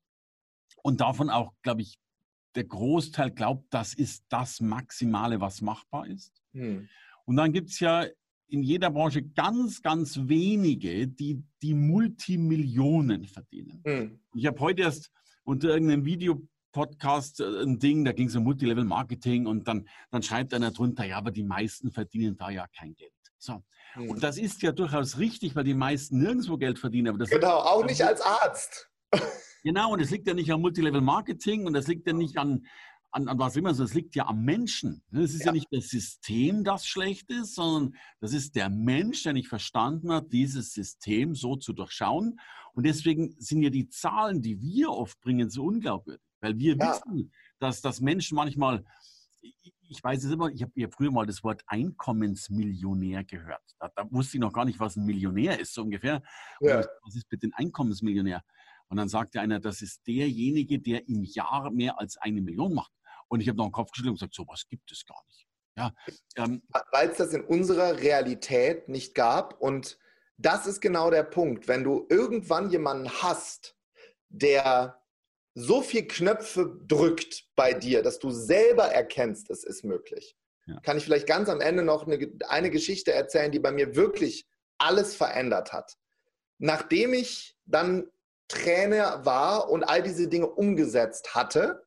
und 0.82 1.00
davon 1.00 1.30
auch, 1.30 1.52
glaube 1.62 1.82
ich, 1.82 1.98
der 2.56 2.64
Großteil 2.64 3.30
glaubt, 3.30 3.66
das 3.70 3.94
ist 3.94 4.25
das 4.30 4.60
Maximale, 4.60 5.40
was 5.40 5.60
machbar 5.60 6.08
ist. 6.08 6.42
Hm. 6.54 6.88
Und 7.25 7.37
dann 7.37 7.52
gibt 7.52 7.70
es 7.70 7.78
ja 7.78 8.06
in 8.48 8.62
jeder 8.62 8.90
Branche 8.90 9.22
ganz, 9.22 9.82
ganz 9.82 10.18
wenige, 10.22 11.06
die 11.06 11.42
die 11.62 11.74
Multimillionen 11.74 13.24
verdienen. 13.24 13.82
Mhm. 13.84 14.20
Ich 14.34 14.46
habe 14.46 14.58
heute 14.60 14.82
erst 14.82 15.10
unter 15.44 15.68
irgendeinem 15.68 16.04
Videopodcast 16.04 17.40
äh, 17.40 17.62
ein 17.62 17.78
Ding, 17.78 18.04
da 18.04 18.12
ging 18.12 18.28
es 18.28 18.36
um 18.36 18.44
Multilevel 18.44 18.84
Marketing 18.84 19.46
und 19.46 19.68
dann, 19.68 19.86
dann 20.10 20.22
schreibt 20.22 20.54
einer 20.54 20.70
drunter, 20.70 21.04
ja, 21.04 21.18
aber 21.18 21.30
die 21.30 21.44
meisten 21.44 21.90
verdienen 21.90 22.36
da 22.36 22.50
ja 22.50 22.66
kein 22.76 22.94
Geld. 22.94 23.12
So. 23.38 23.62
Mhm. 23.96 24.10
Und 24.10 24.22
das 24.22 24.38
ist 24.38 24.62
ja 24.62 24.72
durchaus 24.72 25.18
richtig, 25.18 25.54
weil 25.54 25.64
die 25.64 25.74
meisten 25.74 26.18
nirgendwo 26.18 26.56
Geld 26.56 26.78
verdienen. 26.78 27.08
Aber 27.08 27.18
das 27.18 27.30
genau, 27.30 27.58
auch 27.58 27.84
nicht 27.84 28.02
als 28.02 28.20
Arzt. 28.20 28.90
Genau, 29.64 29.92
und 29.92 30.00
es 30.00 30.10
liegt 30.10 30.26
ja 30.26 30.34
nicht 30.34 30.50
am 30.52 30.60
Multilevel 30.60 31.00
Marketing 31.00 31.66
und 31.66 31.74
es 31.74 31.88
liegt 31.88 32.06
ja 32.06 32.12
nicht 32.12 32.38
an, 32.38 32.64
an, 33.10 33.28
an 33.28 33.38
was 33.38 33.56
immer 33.56 33.74
so, 33.74 33.84
es 33.84 33.94
liegt 33.94 34.14
ja 34.14 34.26
am 34.26 34.44
Menschen. 34.44 35.02
Es 35.12 35.34
ist 35.34 35.40
ja. 35.40 35.46
ja. 35.46 35.52
nicht 35.52 35.68
das 35.70 35.88
System, 35.88 36.64
das 36.64 36.86
schlecht 36.86 37.30
ist, 37.30 37.54
sondern 37.54 37.96
das 38.20 38.32
ist 38.32 38.54
der 38.54 38.68
Mensch, 38.68 39.22
der 39.22 39.32
nicht 39.32 39.48
verstanden 39.48 40.12
hat, 40.12 40.32
dieses 40.32 40.72
System 40.72 41.34
so 41.34 41.56
zu 41.56 41.72
durchschauen. 41.72 42.38
Und 42.74 42.84
deswegen 42.84 43.34
sind 43.38 43.62
ja 43.62 43.70
die 43.70 43.88
Zahlen, 43.88 44.42
die 44.42 44.60
wir 44.60 44.90
oft 44.90 45.20
bringen, 45.20 45.50
so 45.50 45.64
unglaubwürdig. 45.64 46.22
Weil 46.40 46.58
wir 46.58 46.76
ja. 46.76 46.90
wissen, 46.90 47.32
dass, 47.58 47.80
dass 47.80 48.00
Menschen 48.00 48.36
manchmal, 48.36 48.84
ich 49.40 50.02
weiß 50.02 50.24
es 50.24 50.30
immer, 50.30 50.50
ich 50.50 50.62
habe 50.62 50.72
ja 50.76 50.88
früher 50.88 51.10
mal 51.10 51.26
das 51.26 51.42
Wort 51.42 51.62
Einkommensmillionär 51.66 53.24
gehört. 53.24 53.62
Da, 53.80 53.90
da, 53.96 54.06
wusste 54.10 54.36
ich 54.36 54.40
noch 54.40 54.52
gar 54.52 54.64
nicht, 54.64 54.78
was 54.78 54.96
ein 54.96 55.06
Millionär 55.06 55.58
ist, 55.58 55.74
so 55.74 55.82
ungefähr. 55.82 56.22
Ja. 56.60 56.84
Was 57.02 57.16
ist 57.16 57.28
bitte 57.28 57.48
ein 57.48 57.54
Einkommensmillionär? 57.54 58.44
Und 58.88 58.96
dann 58.96 59.08
sagte 59.08 59.40
einer, 59.40 59.60
das 59.60 59.82
ist 59.82 60.06
derjenige, 60.06 60.78
der 60.78 61.08
im 61.08 61.22
Jahr 61.22 61.70
mehr 61.70 61.98
als 61.98 62.16
eine 62.16 62.40
Million 62.40 62.74
macht. 62.74 62.92
Und 63.28 63.40
ich 63.40 63.49
habe 63.49 63.58
noch 63.58 63.66
den 63.66 63.73
Kopf 63.73 63.90
geschüttelt 63.90 64.12
und 64.12 64.18
gesagt, 64.18 64.35
sowas 64.35 64.66
gibt 64.68 64.90
es 64.90 65.04
gar 65.04 65.23
nicht. 65.26 65.47
Ja, 65.76 65.94
ähm, 66.37 66.62
Weil 66.90 67.11
es 67.11 67.18
das 67.18 67.32
in 67.32 67.44
unserer 67.44 67.99
Realität 67.99 68.88
nicht 68.88 69.14
gab. 69.14 69.61
Und 69.61 69.99
das 70.37 70.66
ist 70.66 70.80
genau 70.80 71.11
der 71.11 71.23
Punkt. 71.23 71.68
Wenn 71.68 71.85
du 71.85 72.06
irgendwann 72.08 72.70
jemanden 72.70 73.08
hast, 73.23 73.76
der 74.28 75.00
so 75.54 75.82
viel 75.82 76.06
Knöpfe 76.06 76.80
drückt 76.87 77.49
bei 77.56 77.73
dir, 77.73 78.02
dass 78.02 78.18
du 78.18 78.30
selber 78.30 78.85
erkennst, 78.87 79.50
es 79.50 79.64
ist 79.64 79.85
möglich. 79.85 80.37
Ja. 80.66 80.80
Kann 80.80 80.97
ich 80.97 81.04
vielleicht 81.04 81.26
ganz 81.26 81.49
am 81.49 81.61
Ende 81.61 81.82
noch 81.82 82.06
eine, 82.06 82.30
eine 82.49 82.70
Geschichte 82.70 83.12
erzählen, 83.12 83.50
die 83.50 83.58
bei 83.58 83.73
mir 83.73 83.97
wirklich 83.97 84.47
alles 84.78 85.16
verändert 85.16 85.73
hat. 85.73 85.97
Nachdem 86.58 87.14
ich 87.14 87.56
dann 87.64 88.11
Trainer 88.49 89.25
war 89.25 89.70
und 89.70 89.85
all 89.85 90.02
diese 90.02 90.28
Dinge 90.28 90.49
umgesetzt 90.49 91.35
hatte, 91.35 91.87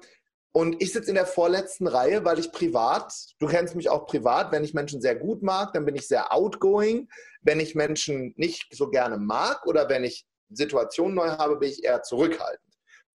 Und 0.52 0.80
ich 0.80 0.92
sitze 0.92 1.08
in 1.08 1.16
der 1.16 1.26
vorletzten 1.26 1.88
Reihe, 1.88 2.24
weil 2.24 2.38
ich 2.38 2.52
privat, 2.52 3.12
du 3.40 3.48
kennst 3.48 3.74
mich 3.74 3.88
auch 3.88 4.06
privat, 4.06 4.52
wenn 4.52 4.62
ich 4.62 4.74
Menschen 4.74 5.00
sehr 5.00 5.16
gut 5.16 5.42
mag, 5.42 5.72
dann 5.72 5.84
bin 5.84 5.96
ich 5.96 6.06
sehr 6.06 6.32
outgoing. 6.32 7.08
Wenn 7.40 7.58
ich 7.58 7.74
Menschen 7.74 8.32
nicht 8.36 8.72
so 8.72 8.90
gerne 8.90 9.16
mag 9.16 9.66
oder 9.66 9.88
wenn 9.88 10.04
ich 10.04 10.24
Situationen 10.50 11.16
neu 11.16 11.30
habe, 11.30 11.56
bin 11.56 11.70
ich 11.70 11.82
eher 11.82 12.04
zurückhaltend. 12.04 12.76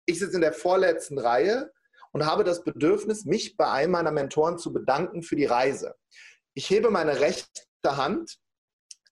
Ich 0.07 0.21
sitze 0.21 0.37
in 0.37 0.41
der 0.41 0.53
vorletzten 0.53 1.19
Reihe 1.19 1.73
und 2.13 2.27
habe 2.27 2.45
das 2.45 2.63
Bedürfnis, 2.63 3.25
mich 3.25 3.57
bei 3.57 3.69
einem 3.69 3.91
meiner 3.91 4.13
Mentoren 4.13 4.57
zu 4.57 4.73
bedanken 4.73 5.25
für 5.25 5.35
die 5.35 5.47
Reise. 5.47 5.97
Ich 6.55 6.71
hebe 6.71 6.93
meine 6.93 7.19
rechte 7.19 7.67
Hand, 7.85 8.39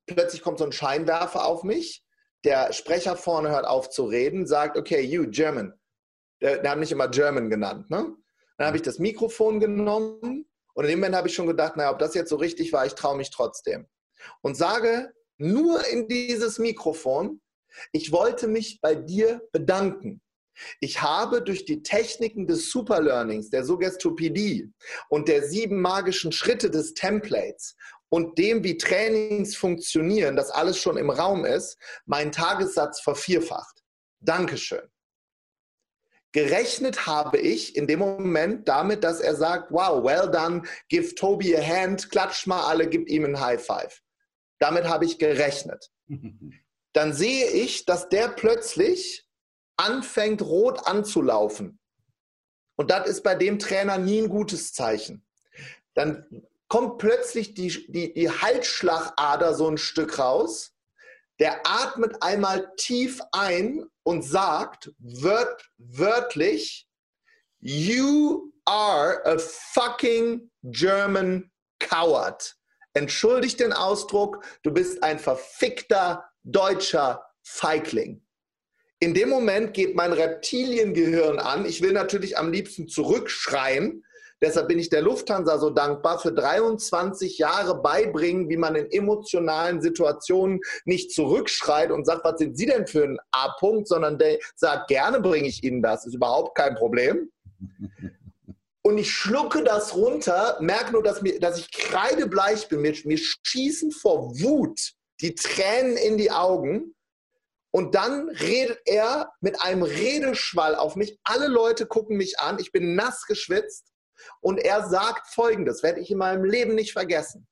plötzlich 0.06 0.40
kommt 0.40 0.60
so 0.60 0.64
ein 0.66 0.70
Scheinwerfer 0.70 1.44
auf 1.46 1.64
mich 1.64 2.04
der 2.44 2.72
Sprecher 2.72 3.16
vorne 3.16 3.50
hört 3.50 3.66
auf 3.66 3.90
zu 3.90 4.04
reden, 4.04 4.46
sagt, 4.46 4.76
okay, 4.76 5.00
you, 5.00 5.26
German. 5.30 5.74
Der, 6.40 6.58
der 6.58 6.70
hat 6.70 6.78
mich 6.78 6.92
immer 6.92 7.08
German 7.08 7.50
genannt. 7.50 7.90
Ne? 7.90 8.14
Dann 8.56 8.66
habe 8.66 8.76
ich 8.76 8.82
das 8.82 8.98
Mikrofon 8.98 9.60
genommen 9.60 10.46
und 10.74 10.84
in 10.84 10.90
dem 10.90 11.00
Moment 11.00 11.16
habe 11.16 11.28
ich 11.28 11.34
schon 11.34 11.46
gedacht, 11.46 11.76
naja, 11.76 11.90
ob 11.90 11.98
das 11.98 12.14
jetzt 12.14 12.30
so 12.30 12.36
richtig 12.36 12.72
war, 12.72 12.86
ich 12.86 12.94
traue 12.94 13.16
mich 13.16 13.30
trotzdem. 13.30 13.88
Und 14.40 14.56
sage 14.56 15.12
nur 15.36 15.86
in 15.88 16.08
dieses 16.08 16.58
Mikrofon, 16.58 17.40
ich 17.92 18.12
wollte 18.12 18.48
mich 18.48 18.80
bei 18.80 18.94
dir 18.94 19.40
bedanken. 19.52 20.20
Ich 20.80 21.02
habe 21.02 21.42
durch 21.42 21.64
die 21.64 21.82
Techniken 21.82 22.46
des 22.46 22.70
Superlearnings, 22.70 23.50
der 23.50 23.64
Suggestopedie 23.64 24.72
und 25.08 25.28
der 25.28 25.42
sieben 25.42 25.80
magischen 25.80 26.32
Schritte 26.32 26.70
des 26.70 26.94
Templates 26.94 27.76
und 28.08 28.38
dem, 28.38 28.64
wie 28.64 28.76
Trainings 28.76 29.56
funktionieren, 29.56 30.36
das 30.36 30.50
alles 30.50 30.78
schon 30.78 30.96
im 30.96 31.10
Raum 31.10 31.44
ist, 31.44 31.78
meinen 32.06 32.32
Tagessatz 32.32 33.00
vervierfacht. 33.00 33.82
Dankeschön. 34.20 34.88
Gerechnet 36.32 37.06
habe 37.06 37.38
ich 37.38 37.74
in 37.74 37.88
dem 37.88 37.98
Moment 37.98 38.68
damit, 38.68 39.02
dass 39.02 39.20
er 39.20 39.34
sagt, 39.34 39.72
wow, 39.72 40.04
well 40.04 40.30
done, 40.30 40.62
give 40.88 41.14
Toby 41.16 41.56
a 41.56 41.60
hand, 41.60 42.10
klatscht 42.10 42.46
mal 42.46 42.62
alle, 42.68 42.88
gib 42.88 43.08
ihm 43.08 43.24
ein 43.24 43.40
High 43.40 43.64
Five. 43.64 44.00
Damit 44.60 44.84
habe 44.84 45.06
ich 45.06 45.18
gerechnet. 45.18 45.90
Dann 46.92 47.12
sehe 47.12 47.46
ich, 47.50 47.84
dass 47.84 48.08
der 48.08 48.28
plötzlich 48.28 49.24
anfängt, 49.80 50.42
rot 50.42 50.86
anzulaufen. 50.86 51.78
Und 52.76 52.90
das 52.90 53.08
ist 53.08 53.22
bei 53.22 53.34
dem 53.34 53.58
Trainer 53.58 53.98
nie 53.98 54.20
ein 54.20 54.28
gutes 54.28 54.72
Zeichen. 54.72 55.24
Dann 55.94 56.46
kommt 56.68 56.98
plötzlich 56.98 57.54
die, 57.54 57.68
die, 57.88 58.14
die 58.14 58.30
Halsschlagader 58.30 59.54
so 59.54 59.68
ein 59.68 59.78
Stück 59.78 60.18
raus. 60.18 60.72
Der 61.38 61.66
atmet 61.66 62.22
einmal 62.22 62.72
tief 62.76 63.20
ein 63.32 63.86
und 64.02 64.22
sagt 64.22 64.92
wört, 64.98 65.70
wörtlich, 65.78 66.86
You 67.62 68.52
are 68.64 69.24
a 69.26 69.38
fucking 69.38 70.50
German 70.62 71.50
coward. 71.78 72.56
Entschuldigt 72.94 73.60
den 73.60 73.72
Ausdruck, 73.72 74.44
du 74.62 74.70
bist 74.70 75.02
ein 75.02 75.18
verfickter 75.18 76.30
deutscher 76.42 77.24
Feigling. 77.42 78.22
In 79.02 79.14
dem 79.14 79.30
Moment 79.30 79.72
geht 79.72 79.96
mein 79.96 80.12
Reptiliengehirn 80.12 81.38
an. 81.38 81.64
Ich 81.64 81.80
will 81.80 81.92
natürlich 81.92 82.36
am 82.36 82.52
liebsten 82.52 82.86
zurückschreien. 82.86 84.04
Deshalb 84.42 84.68
bin 84.68 84.78
ich 84.78 84.90
der 84.90 85.00
Lufthansa 85.00 85.58
so 85.58 85.70
dankbar 85.70 86.18
für 86.18 86.32
23 86.32 87.38
Jahre 87.38 87.80
beibringen, 87.80 88.50
wie 88.50 88.58
man 88.58 88.74
in 88.74 88.90
emotionalen 88.90 89.80
Situationen 89.80 90.60
nicht 90.84 91.12
zurückschreit 91.12 91.90
und 91.90 92.04
sagt, 92.04 92.24
was 92.24 92.38
sind 92.38 92.58
Sie 92.58 92.66
denn 92.66 92.86
für 92.86 93.04
ein 93.04 93.18
A-Punkt, 93.32 93.88
sondern 93.88 94.18
der 94.18 94.38
sagt, 94.54 94.88
gerne 94.88 95.20
bringe 95.20 95.48
ich 95.48 95.64
Ihnen 95.64 95.82
das, 95.82 96.06
ist 96.06 96.14
überhaupt 96.14 96.54
kein 96.54 96.74
Problem. 96.74 97.30
Und 98.82 98.98
ich 98.98 99.10
schlucke 99.10 99.64
das 99.64 99.94
runter, 99.94 100.58
merke 100.60 100.92
nur, 100.92 101.02
dass, 101.02 101.22
mir, 101.22 101.40
dass 101.40 101.58
ich 101.58 101.70
kreidebleich 101.70 102.68
bin. 102.68 102.82
Mir, 102.82 102.94
mir 103.04 103.18
schießen 103.18 103.92
vor 103.92 104.38
Wut 104.40 104.92
die 105.20 105.34
Tränen 105.34 105.96
in 105.96 106.18
die 106.18 106.30
Augen. 106.30 106.94
Und 107.72 107.94
dann 107.94 108.28
redet 108.28 108.80
er 108.84 109.32
mit 109.40 109.60
einem 109.62 109.82
Redeschwall 109.82 110.74
auf 110.74 110.96
mich. 110.96 111.18
Alle 111.22 111.46
Leute 111.46 111.86
gucken 111.86 112.16
mich 112.16 112.40
an. 112.40 112.58
Ich 112.58 112.72
bin 112.72 112.94
nass 112.94 113.26
geschwitzt. 113.26 113.92
Und 114.40 114.58
er 114.58 114.88
sagt 114.88 115.32
Folgendes, 115.32 115.82
werde 115.82 116.00
ich 116.00 116.10
in 116.10 116.18
meinem 116.18 116.44
Leben 116.44 116.74
nicht 116.74 116.92
vergessen. 116.92 117.46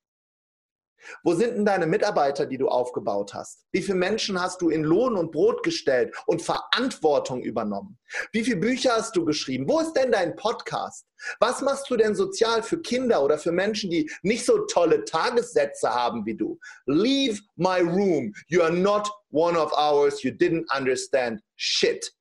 Wo 1.23 1.35
sind 1.35 1.57
denn 1.57 1.65
deine 1.65 1.87
Mitarbeiter, 1.87 2.47
die 2.47 2.59
du 2.59 2.69
aufgebaut 2.69 3.35
hast? 3.35 3.65
Wie 3.73 3.83
viele 3.83 3.99
Menschen 3.99 4.41
hast 4.41 4.61
du 4.61 4.71
in 4.71 4.85
Lohn 4.85 5.17
und 5.17 5.33
Brot 5.33 5.63
gestellt 5.63 6.15
und 6.27 6.43
Verantwortung 6.43 7.43
übernommen? 7.43 7.99
Wie 8.33 8.45
viele 8.45 8.57
Bücher 8.57 8.93
hast 8.97 9.17
du 9.17 9.25
geschrieben? 9.25 9.69
Wo 9.69 9.81
ist 9.81 9.93
denn 9.95 10.13
dein 10.13 10.37
Podcast? 10.37 11.07
Was 11.41 11.63
machst 11.63 11.91
du 11.91 11.97
denn 11.97 12.15
sozial 12.15 12.63
für 12.63 12.81
Kinder 12.81 13.23
oder 13.23 13.39
für 13.39 13.53
Menschen, 13.53 13.91
die 13.91 14.11
nicht 14.23 14.45
so 14.45 14.67
tolle 14.67 15.05
Tagessätze 15.05 15.91
haben 15.91 16.25
wie 16.27 16.37
du? 16.37 16.59
Leave 16.87 17.41
my 17.57 17.81
room. 17.81 18.33
You 18.49 18.63
are 18.63 18.73
not 18.73 19.11
one 19.31 19.59
of 19.59 19.73
ours. 19.73 20.23
You 20.23 20.31
didn't 20.31 20.67
understand 20.77 21.41
shit. 21.57 22.13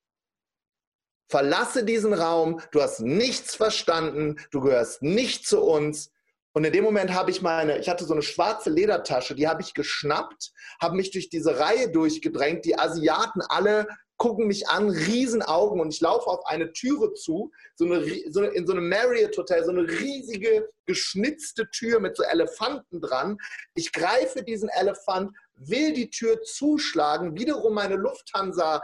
Verlasse 1.29 1.83
diesen 1.83 2.13
Raum. 2.13 2.61
Du 2.71 2.81
hast 2.81 3.01
nichts 3.01 3.55
verstanden. 3.55 4.37
Du 4.51 4.61
gehörst 4.61 5.01
nicht 5.01 5.45
zu 5.45 5.61
uns. 5.61 6.11
Und 6.57 6.63
in 6.63 6.73
dem 6.73 6.83
Moment 6.83 7.13
habe 7.13 7.29
ich 7.29 7.43
meine, 7.43 7.77
ich 7.77 7.87
hatte 7.87 8.03
so 8.03 8.13
eine 8.13 8.23
schwarze 8.23 8.71
Ledertasche, 8.71 9.35
die 9.35 9.47
habe 9.47 9.61
ich 9.61 9.75
geschnappt, 9.75 10.53
habe 10.81 10.95
mich 10.95 11.11
durch 11.11 11.29
diese 11.29 11.59
Reihe 11.59 11.91
durchgedrängt. 11.91 12.65
Die 12.65 12.79
Asiaten 12.79 13.43
alle 13.47 13.85
gucken 14.17 14.47
mich 14.47 14.67
an, 14.67 14.89
Riesenaugen 14.89 15.79
und 15.79 15.93
ich 15.93 16.01
laufe 16.01 16.25
auf 16.25 16.43
eine 16.47 16.73
Türe 16.73 17.13
zu, 17.13 17.51
so 17.75 17.85
eine, 17.85 18.03
so 18.31 18.39
eine, 18.39 18.49
in 18.53 18.65
so 18.65 18.73
einem 18.73 18.89
Marriott 18.89 19.37
Hotel, 19.37 19.63
so 19.65 19.69
eine 19.69 19.87
riesige 19.87 20.67
geschnitzte 20.87 21.69
Tür 21.69 21.99
mit 21.99 22.17
so 22.17 22.23
Elefanten 22.23 23.01
dran. 23.01 23.37
Ich 23.75 23.91
greife 23.91 24.41
diesen 24.41 24.69
Elefant, 24.69 25.29
will 25.57 25.93
die 25.93 26.09
Tür 26.09 26.41
zuschlagen, 26.41 27.37
wiederum 27.37 27.75
meine 27.75 27.97
Lufthansa 27.97 28.81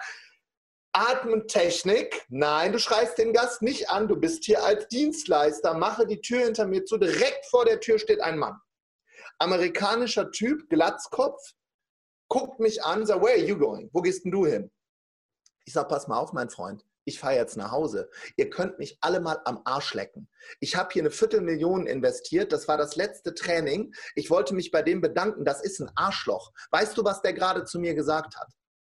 Atmentechnik. 0.94 2.26
Nein, 2.30 2.72
du 2.72 2.80
schreist 2.80 3.18
den 3.18 3.34
Gast 3.34 3.62
nicht 3.62 3.90
an. 3.90 4.08
Du 4.08 4.16
bist 4.16 4.46
hier 4.46 4.64
als 4.64 4.88
Dienstleister. 4.88 5.74
Mache 5.74 6.06
die 6.06 6.22
Tür 6.22 6.44
hinter 6.46 6.68
mir 6.68 6.86
zu. 6.86 6.98
Direkt 6.98 7.46
vor 7.48 7.66
der 7.66 7.80
Tür 7.80 8.00
steht 8.00 8.22
ein 8.22 8.38
Mann. 8.38 8.60
Amerikanischer 9.40 10.32
Typ, 10.32 10.70
Glatzkopf, 10.70 11.42
guckt 12.30 12.60
mich 12.60 12.84
an, 12.84 13.06
sagt, 13.06 13.22
where 13.22 13.34
are 13.34 13.44
you 13.44 13.58
going? 13.58 13.90
Wo 13.92 14.02
gehst 14.02 14.24
denn 14.24 14.32
du 14.32 14.46
hin? 14.46 14.72
Ich 15.66 15.74
sage, 15.74 15.88
pass 15.88 16.08
mal 16.08 16.18
auf, 16.18 16.34
mein 16.34 16.50
Freund. 16.50 16.86
Ich 17.06 17.20
fahre 17.20 17.36
jetzt 17.36 17.58
nach 17.58 17.72
Hause. 17.72 18.10
Ihr 18.38 18.50
könnt 18.50 18.80
mich 18.80 18.98
alle 19.02 19.20
mal 19.20 19.42
am 19.46 19.62
Arsch 19.66 19.94
lecken. 19.94 20.30
Ich 20.62 20.76
habe 20.76 20.90
hier 20.94 21.02
eine 21.02 21.12
Viertelmillion 21.12 21.86
investiert. 21.86 22.54
Das 22.54 22.68
war 22.68 22.78
das 22.78 22.96
letzte 22.96 23.34
Training. 23.34 23.94
Ich 24.16 24.30
wollte 24.30 24.54
mich 24.54 24.72
bei 24.72 24.82
dem 24.82 25.02
bedanken. 25.02 25.44
Das 25.44 25.62
ist 25.62 25.82
ein 25.82 25.92
Arschloch. 25.96 26.54
Weißt 26.72 26.98
du, 26.98 27.04
was 27.04 27.22
der 27.22 27.34
gerade 27.34 27.66
zu 27.66 27.80
mir 27.80 27.94
gesagt 27.94 28.38
hat? 28.38 28.48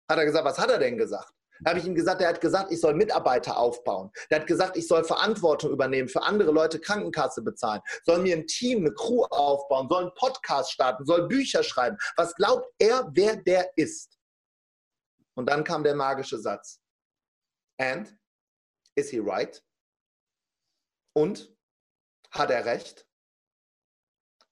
Hat 0.09 0.19
er 0.19 0.25
gesagt, 0.25 0.45
was 0.47 0.59
hat 0.59 0.71
er 0.71 0.79
denn 0.79 0.97
gesagt? 0.97 1.33
Da 1.61 1.71
habe 1.71 1.81
ich 1.81 1.87
ihm 1.87 1.95
gesagt, 1.95 2.21
er 2.21 2.29
hat 2.29 2.41
gesagt, 2.41 2.73
ich 2.73 2.81
soll 2.81 2.95
Mitarbeiter 2.95 3.57
aufbauen. 3.57 4.11
Der 4.31 4.41
hat 4.41 4.47
gesagt, 4.47 4.77
ich 4.77 4.87
soll 4.87 5.05
Verantwortung 5.05 5.71
übernehmen, 5.71 6.09
für 6.09 6.23
andere 6.23 6.53
Leute 6.53 6.81
Krankenkasse 6.81 7.43
bezahlen, 7.43 7.83
soll 8.05 8.19
mir 8.21 8.37
ein 8.37 8.47
Team, 8.47 8.79
eine 8.79 8.93
Crew 8.93 9.25
aufbauen, 9.25 9.89
soll 9.89 10.03
einen 10.05 10.15
Podcast 10.15 10.73
starten, 10.73 11.05
soll 11.05 11.29
Bücher 11.29 11.63
schreiben. 11.63 11.97
Was 12.17 12.35
glaubt 12.35 12.67
er, 12.79 13.11
wer 13.13 13.37
der 13.37 13.71
ist? 13.77 14.19
Und 15.35 15.49
dann 15.49 15.65
kam 15.65 15.85
der 15.85 15.95
magische 15.95 16.39
Satz. 16.39 16.81
And 17.79 18.17
is 18.97 19.11
he 19.11 19.21
right? 19.21 19.63
Und 21.15 21.55
hat 22.31 22.51
er 22.51 22.65
recht? 22.65 23.07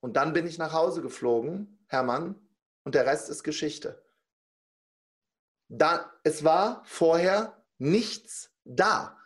Und 0.00 0.16
dann 0.16 0.33
bin 0.33 0.46
ich 0.46 0.59
nach 0.59 0.72
Hause 0.72 1.02
geflogen, 1.02 1.85
Hermann, 1.88 2.48
und 2.85 2.94
der 2.94 3.07
Rest 3.07 3.28
ist 3.28 3.42
Geschichte 3.42 4.05
da, 5.68 6.12
es 6.24 6.44
war 6.44 6.83
vorher 6.85 7.62
nichts 7.79 8.50
da. 8.64 9.16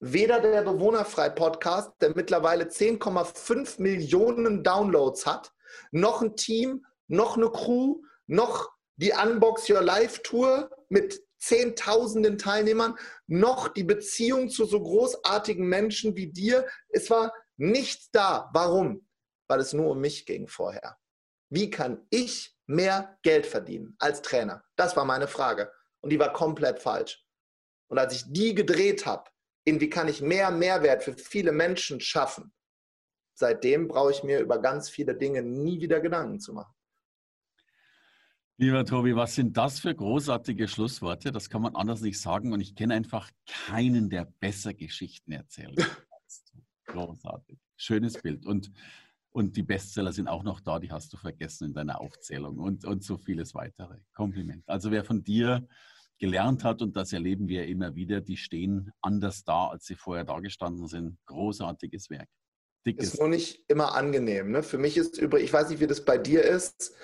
Weder 0.00 0.40
der 0.40 0.62
Bewohnerfrei-Podcast, 0.62 1.92
der 2.00 2.14
mittlerweile 2.14 2.64
10,5 2.64 3.80
Millionen 3.80 4.62
Downloads 4.62 5.26
hat, 5.26 5.52
noch 5.90 6.22
ein 6.22 6.36
Team, 6.36 6.84
noch 7.08 7.36
eine 7.36 7.50
Crew, 7.50 8.02
noch 8.26 8.70
die 8.96 9.12
Unbox 9.12 9.68
Your 9.70 9.82
Life 9.82 10.22
Tour 10.22 10.70
mit 10.88 11.22
Zehntausenden 11.38 12.38
Teilnehmern, 12.38 12.96
noch 13.26 13.68
die 13.68 13.84
Beziehung 13.84 14.48
zu 14.48 14.64
so 14.64 14.80
großartigen 14.80 15.66
Menschen 15.66 16.16
wie 16.16 16.28
dir. 16.28 16.66
Es 16.88 17.10
war 17.10 17.34
nichts 17.56 18.10
da. 18.10 18.48
Warum? 18.54 19.06
Weil 19.46 19.60
es 19.60 19.74
nur 19.74 19.90
um 19.90 20.00
mich 20.00 20.24
ging 20.24 20.48
vorher. 20.48 20.96
Wie 21.54 21.70
kann 21.70 22.04
ich 22.10 22.52
mehr 22.66 23.16
Geld 23.22 23.46
verdienen 23.46 23.94
als 24.00 24.22
Trainer? 24.22 24.64
Das 24.74 24.96
war 24.96 25.04
meine 25.04 25.28
Frage. 25.28 25.70
Und 26.00 26.10
die 26.10 26.18
war 26.18 26.32
komplett 26.32 26.80
falsch. 26.80 27.24
Und 27.86 27.98
als 27.98 28.12
ich 28.12 28.24
die 28.26 28.56
gedreht 28.56 29.06
habe, 29.06 29.30
in 29.64 29.80
wie 29.80 29.88
kann 29.88 30.08
ich 30.08 30.20
mehr 30.20 30.50
Mehrwert 30.50 31.04
für 31.04 31.16
viele 31.16 31.52
Menschen 31.52 32.00
schaffen, 32.00 32.52
seitdem 33.34 33.86
brauche 33.86 34.10
ich 34.10 34.24
mir 34.24 34.40
über 34.40 34.60
ganz 34.60 34.90
viele 34.90 35.14
Dinge 35.14 35.42
nie 35.42 35.80
wieder 35.80 36.00
Gedanken 36.00 36.40
zu 36.40 36.52
machen. 36.54 36.74
Lieber 38.56 38.84
Tobi, 38.84 39.14
was 39.14 39.36
sind 39.36 39.56
das 39.56 39.78
für 39.78 39.94
großartige 39.94 40.66
Schlussworte? 40.66 41.30
Das 41.30 41.48
kann 41.48 41.62
man 41.62 41.76
anders 41.76 42.00
nicht 42.00 42.20
sagen. 42.20 42.52
Und 42.52 42.60
ich 42.60 42.74
kenne 42.74 42.94
einfach 42.94 43.30
keinen, 43.46 44.10
der 44.10 44.24
besser 44.24 44.74
Geschichten 44.74 45.30
erzählt. 45.30 45.78
Großartig. 46.86 47.60
Schönes 47.76 48.20
Bild. 48.20 48.44
Und 48.44 48.72
und 49.34 49.56
die 49.56 49.64
Bestseller 49.64 50.12
sind 50.12 50.28
auch 50.28 50.44
noch 50.44 50.60
da, 50.60 50.78
die 50.78 50.92
hast 50.92 51.12
du 51.12 51.16
vergessen 51.16 51.66
in 51.66 51.74
deiner 51.74 52.00
Aufzählung 52.00 52.56
und, 52.58 52.84
und 52.84 53.02
so 53.02 53.18
vieles 53.18 53.52
weitere. 53.52 53.96
Kompliment. 54.14 54.62
Also 54.68 54.92
wer 54.92 55.04
von 55.04 55.24
dir 55.24 55.66
gelernt 56.20 56.62
hat, 56.62 56.80
und 56.82 56.96
das 56.96 57.12
erleben 57.12 57.48
wir 57.48 57.66
immer 57.66 57.96
wieder, 57.96 58.20
die 58.20 58.36
stehen 58.36 58.92
anders 59.02 59.42
da, 59.42 59.66
als 59.66 59.86
sie 59.86 59.96
vorher 59.96 60.24
dargestanden 60.24 60.86
sind. 60.86 61.18
Großartiges 61.26 62.10
Werk. 62.10 62.28
Dickes. 62.86 63.14
Ist 63.14 63.18
nur 63.18 63.28
nicht 63.28 63.64
immer 63.66 63.96
angenehm. 63.96 64.52
Ne? 64.52 64.62
Für 64.62 64.78
mich 64.78 64.96
ist 64.96 65.18
übrigens, 65.18 65.48
ich 65.48 65.52
weiß 65.52 65.68
nicht, 65.70 65.80
wie 65.80 65.88
das 65.88 66.04
bei 66.04 66.16
dir 66.16 66.44
ist, 66.44 66.94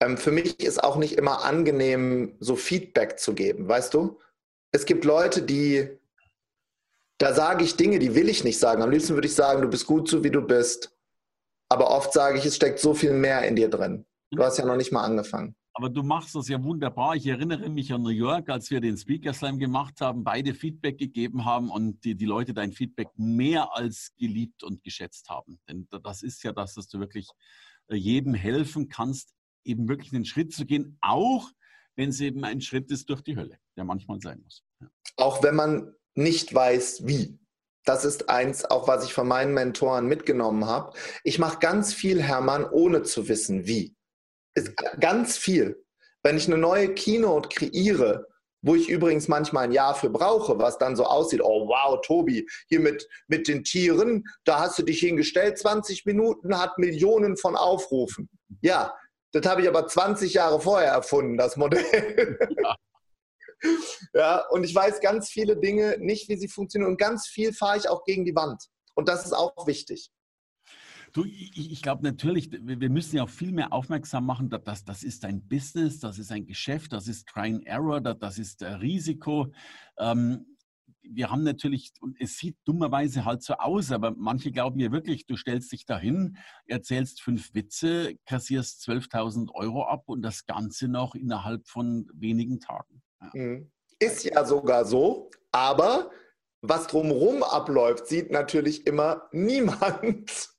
ähm, 0.00 0.18
für 0.18 0.30
mich 0.30 0.60
ist 0.60 0.84
auch 0.84 0.96
nicht 0.96 1.14
immer 1.14 1.42
angenehm, 1.42 2.36
so 2.38 2.54
Feedback 2.54 3.18
zu 3.18 3.32
geben, 3.32 3.66
weißt 3.66 3.94
du? 3.94 4.18
Es 4.72 4.84
gibt 4.84 5.06
Leute, 5.06 5.40
die, 5.40 5.88
da 7.16 7.32
sage 7.32 7.64
ich 7.64 7.76
Dinge, 7.76 7.98
die 7.98 8.14
will 8.14 8.28
ich 8.28 8.44
nicht 8.44 8.58
sagen. 8.58 8.82
Am 8.82 8.90
liebsten 8.90 9.14
würde 9.14 9.26
ich 9.26 9.34
sagen, 9.34 9.62
du 9.62 9.68
bist 9.68 9.86
gut 9.86 10.10
so, 10.10 10.22
wie 10.22 10.30
du 10.30 10.42
bist. 10.42 10.94
Aber 11.68 11.90
oft 11.90 12.12
sage 12.12 12.38
ich, 12.38 12.44
es 12.44 12.56
steckt 12.56 12.78
so 12.78 12.94
viel 12.94 13.12
mehr 13.12 13.46
in 13.46 13.56
dir 13.56 13.68
drin. 13.68 14.06
Du 14.30 14.42
hast 14.42 14.58
ja 14.58 14.64
noch 14.64 14.76
nicht 14.76 14.92
mal 14.92 15.04
angefangen. 15.04 15.54
Aber 15.74 15.90
du 15.90 16.02
machst 16.02 16.34
das 16.34 16.48
ja 16.48 16.62
wunderbar. 16.62 17.14
Ich 17.14 17.26
erinnere 17.26 17.68
mich 17.68 17.92
an 17.92 18.02
New 18.02 18.08
York, 18.08 18.48
als 18.48 18.68
wir 18.70 18.80
den 18.80 18.96
Speaker 18.96 19.32
Slam 19.32 19.60
gemacht 19.60 20.00
haben, 20.00 20.24
beide 20.24 20.52
Feedback 20.52 20.98
gegeben 20.98 21.44
haben 21.44 21.70
und 21.70 22.02
die, 22.04 22.16
die 22.16 22.24
Leute 22.24 22.52
dein 22.52 22.72
Feedback 22.72 23.08
mehr 23.14 23.76
als 23.76 24.12
geliebt 24.18 24.64
und 24.64 24.82
geschätzt 24.82 25.28
haben. 25.28 25.60
Denn 25.68 25.86
das 26.02 26.22
ist 26.22 26.42
ja 26.42 26.52
das, 26.52 26.74
dass 26.74 26.88
du 26.88 26.98
wirklich 26.98 27.28
äh, 27.88 27.94
jedem 27.94 28.34
helfen 28.34 28.88
kannst, 28.88 29.34
eben 29.64 29.88
wirklich 29.88 30.12
einen 30.12 30.24
Schritt 30.24 30.52
zu 30.52 30.66
gehen, 30.66 30.98
auch 31.00 31.48
wenn 31.94 32.10
es 32.10 32.20
eben 32.20 32.44
ein 32.44 32.60
Schritt 32.60 32.90
ist 32.90 33.08
durch 33.08 33.22
die 33.22 33.36
Hölle, 33.36 33.58
der 33.76 33.84
manchmal 33.84 34.20
sein 34.20 34.40
muss. 34.42 34.64
Ja. 34.80 34.88
Auch 35.16 35.42
wenn 35.44 35.54
man 35.54 35.94
nicht 36.14 36.52
weiß, 36.52 37.06
wie. 37.06 37.38
Das 37.88 38.04
ist 38.04 38.28
eins, 38.28 38.66
auch 38.66 38.86
was 38.86 39.02
ich 39.06 39.14
von 39.14 39.26
meinen 39.26 39.54
Mentoren 39.54 40.08
mitgenommen 40.08 40.66
habe. 40.66 40.92
Ich 41.24 41.38
mache 41.38 41.58
ganz 41.58 41.94
viel, 41.94 42.22
Hermann, 42.22 42.68
ohne 42.70 43.02
zu 43.02 43.28
wissen, 43.28 43.66
wie. 43.66 43.96
Ist 44.54 44.74
ganz 45.00 45.38
viel. 45.38 45.82
Wenn 46.22 46.36
ich 46.36 46.48
eine 46.48 46.58
neue 46.58 46.92
Keynote 46.92 47.48
kreiere, 47.48 48.26
wo 48.60 48.74
ich 48.74 48.90
übrigens 48.90 49.26
manchmal 49.28 49.64
ein 49.64 49.72
Jahr 49.72 49.94
für 49.94 50.10
brauche, 50.10 50.58
was 50.58 50.76
dann 50.76 50.96
so 50.96 51.04
aussieht, 51.04 51.40
oh 51.42 51.66
wow, 51.66 51.98
Tobi, 52.02 52.46
hier 52.68 52.80
mit, 52.80 53.08
mit 53.26 53.48
den 53.48 53.64
Tieren, 53.64 54.22
da 54.44 54.60
hast 54.60 54.78
du 54.78 54.82
dich 54.82 55.00
hingestellt, 55.00 55.56
20 55.56 56.04
Minuten, 56.04 56.58
hat 56.58 56.76
Millionen 56.76 57.38
von 57.38 57.56
Aufrufen. 57.56 58.28
Ja, 58.60 58.92
das 59.32 59.46
habe 59.46 59.62
ich 59.62 59.68
aber 59.68 59.86
20 59.86 60.34
Jahre 60.34 60.60
vorher 60.60 60.92
erfunden, 60.92 61.38
das 61.38 61.56
Modell. 61.56 62.38
Ja. 62.62 62.76
Ja, 64.14 64.44
und 64.50 64.64
ich 64.64 64.74
weiß 64.74 65.00
ganz 65.00 65.28
viele 65.28 65.58
Dinge 65.58 65.96
nicht, 65.98 66.28
wie 66.28 66.36
sie 66.36 66.48
funktionieren. 66.48 66.92
Und 66.92 66.98
ganz 66.98 67.26
viel 67.26 67.52
fahre 67.52 67.78
ich 67.78 67.88
auch 67.88 68.04
gegen 68.04 68.24
die 68.24 68.34
Wand. 68.34 68.62
Und 68.94 69.08
das 69.08 69.24
ist 69.24 69.32
auch 69.32 69.66
wichtig. 69.66 70.10
Du, 71.12 71.24
ich, 71.24 71.72
ich 71.72 71.82
glaube 71.82 72.02
natürlich, 72.02 72.50
wir 72.52 72.90
müssen 72.90 73.16
ja 73.16 73.22
auch 73.22 73.30
viel 73.30 73.52
mehr 73.52 73.72
aufmerksam 73.72 74.26
machen, 74.26 74.50
dass 74.50 74.84
das, 74.84 75.02
ist 75.02 75.24
ein 75.24 75.46
Business, 75.48 76.00
das 76.00 76.18
ist 76.18 76.30
ein 76.30 76.46
Geschäft, 76.46 76.92
das 76.92 77.08
ist 77.08 77.26
Try 77.26 77.54
and 77.54 77.66
Error, 77.66 78.00
das, 78.00 78.18
das 78.18 78.38
ist 78.38 78.62
Risiko. 78.62 79.52
Ähm, 79.98 80.44
wir 81.02 81.30
haben 81.30 81.42
natürlich, 81.42 81.92
und 82.00 82.20
es 82.20 82.36
sieht 82.36 82.56
dummerweise 82.64 83.24
halt 83.24 83.42
so 83.42 83.54
aus, 83.54 83.92
aber 83.92 84.14
manche 84.16 84.52
glauben 84.52 84.78
ja 84.80 84.92
wirklich, 84.92 85.26
du 85.26 85.36
stellst 85.36 85.72
dich 85.72 85.86
dahin, 85.86 86.36
erzählst 86.66 87.22
fünf 87.22 87.54
Witze, 87.54 88.16
kassierst 88.26 88.82
12.000 88.82 89.50
Euro 89.54 89.84
ab 89.84 90.04
und 90.06 90.22
das 90.22 90.44
Ganze 90.44 90.88
noch 90.88 91.14
innerhalb 91.14 91.66
von 91.66 92.10
wenigen 92.12 92.60
Tagen. 92.60 93.02
Ja. 93.20 93.30
Mhm. 93.34 93.70
Ist 94.00 94.24
ja 94.24 94.44
sogar 94.44 94.84
so, 94.84 95.30
aber 95.50 96.10
was 96.60 96.86
drumherum 96.86 97.42
abläuft, 97.42 98.06
sieht 98.06 98.30
natürlich 98.30 98.86
immer 98.86 99.28
niemand. 99.32 100.50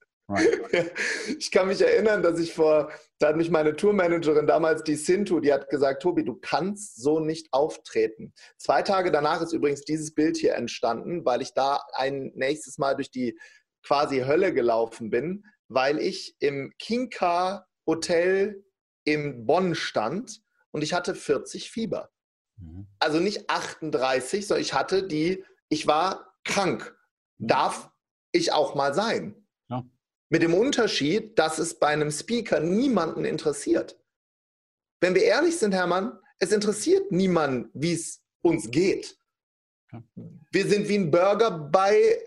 Ich 1.40 1.50
kann 1.50 1.70
mich 1.70 1.82
erinnern, 1.82 2.22
dass 2.22 2.40
ich 2.40 2.54
vor, 2.54 2.92
da 3.18 3.30
hat 3.30 3.36
mich 3.36 3.50
meine 3.50 3.76
Tourmanagerin 3.76 4.46
damals, 4.46 4.84
die 4.84 4.94
Sintu, 4.94 5.40
die 5.40 5.52
hat 5.52 5.70
gesagt, 5.70 6.04
Tobi, 6.04 6.24
du 6.24 6.36
kannst 6.36 7.02
so 7.02 7.20
nicht 7.20 7.52
auftreten. 7.52 8.34
Zwei 8.58 8.84
Tage 8.84 9.12
danach 9.12 9.42
ist 9.42 9.54
übrigens 9.54 9.82
dieses 9.82 10.14
Bild 10.14 10.38
hier 10.38 10.54
entstanden, 10.54 11.26
weil 11.26 11.42
ich 11.42 11.56
da 11.56 11.82
ein 11.94 12.32
nächstes 12.36 12.78
Mal 12.78 12.94
durch 12.94 13.10
die 13.10 13.40
quasi 13.82 14.20
Hölle 14.20 14.54
gelaufen 14.54 15.10
bin, 15.10 15.46
weil 15.68 16.00
ich 16.00 16.36
im 16.40 16.74
Kinka 16.78 17.66
Hotel 17.88 18.64
in 19.06 19.48
Bonn 19.48 19.74
stand 19.74 20.42
und 20.70 20.84
ich 20.84 20.94
hatte 20.94 21.16
40 21.16 21.72
Fieber. 21.72 22.12
Mhm. 22.60 22.88
Also 23.00 23.20
nicht 23.20 23.50
38, 23.50 24.48
sondern 24.48 24.62
ich 24.62 24.74
hatte 24.74 25.04
die, 25.04 25.44
ich 25.70 25.88
war 25.88 26.34
krank. 26.44 26.96
Darf 27.38 27.92
ich 28.32 28.52
auch 28.52 28.76
mal 28.76 28.94
sein. 28.94 29.36
Ja. 29.70 29.86
Mit 30.30 30.42
dem 30.42 30.54
Unterschied, 30.54 31.40
dass 31.40 31.58
es 31.58 31.80
bei 31.80 31.88
einem 31.88 32.12
Speaker 32.12 32.60
niemanden 32.60 33.26
interessiert. 33.26 33.98
Wenn 35.02 35.16
wir 35.16 35.24
ehrlich 35.24 35.58
sind, 35.58 35.74
Hermann, 35.74 36.20
es 36.40 36.52
interessiert 36.52 37.12
niemanden, 37.12 37.70
wie 37.74 37.94
es 37.94 38.22
uns 38.42 38.70
geht. 38.72 39.18
Wir 40.52 40.68
sind 40.68 40.88
wie 40.88 40.98
ein 40.98 41.10
Burger 41.10 41.50
bei, 41.50 42.24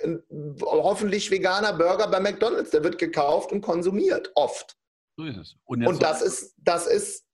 hoffentlich 0.62 1.30
veganer 1.30 1.72
Burger 1.72 2.08
bei 2.08 2.18
McDonalds. 2.18 2.70
Der 2.70 2.82
wird 2.82 2.98
gekauft 2.98 3.52
und 3.52 3.60
konsumiert, 3.60 4.32
oft. 4.34 4.76
So 5.16 5.24
ist 5.24 5.36
es. 5.36 5.56
Und, 5.64 5.86
und 5.86 6.02
das, 6.02 6.22
ist, 6.22 6.54
das 6.58 6.86
ist 6.86 7.24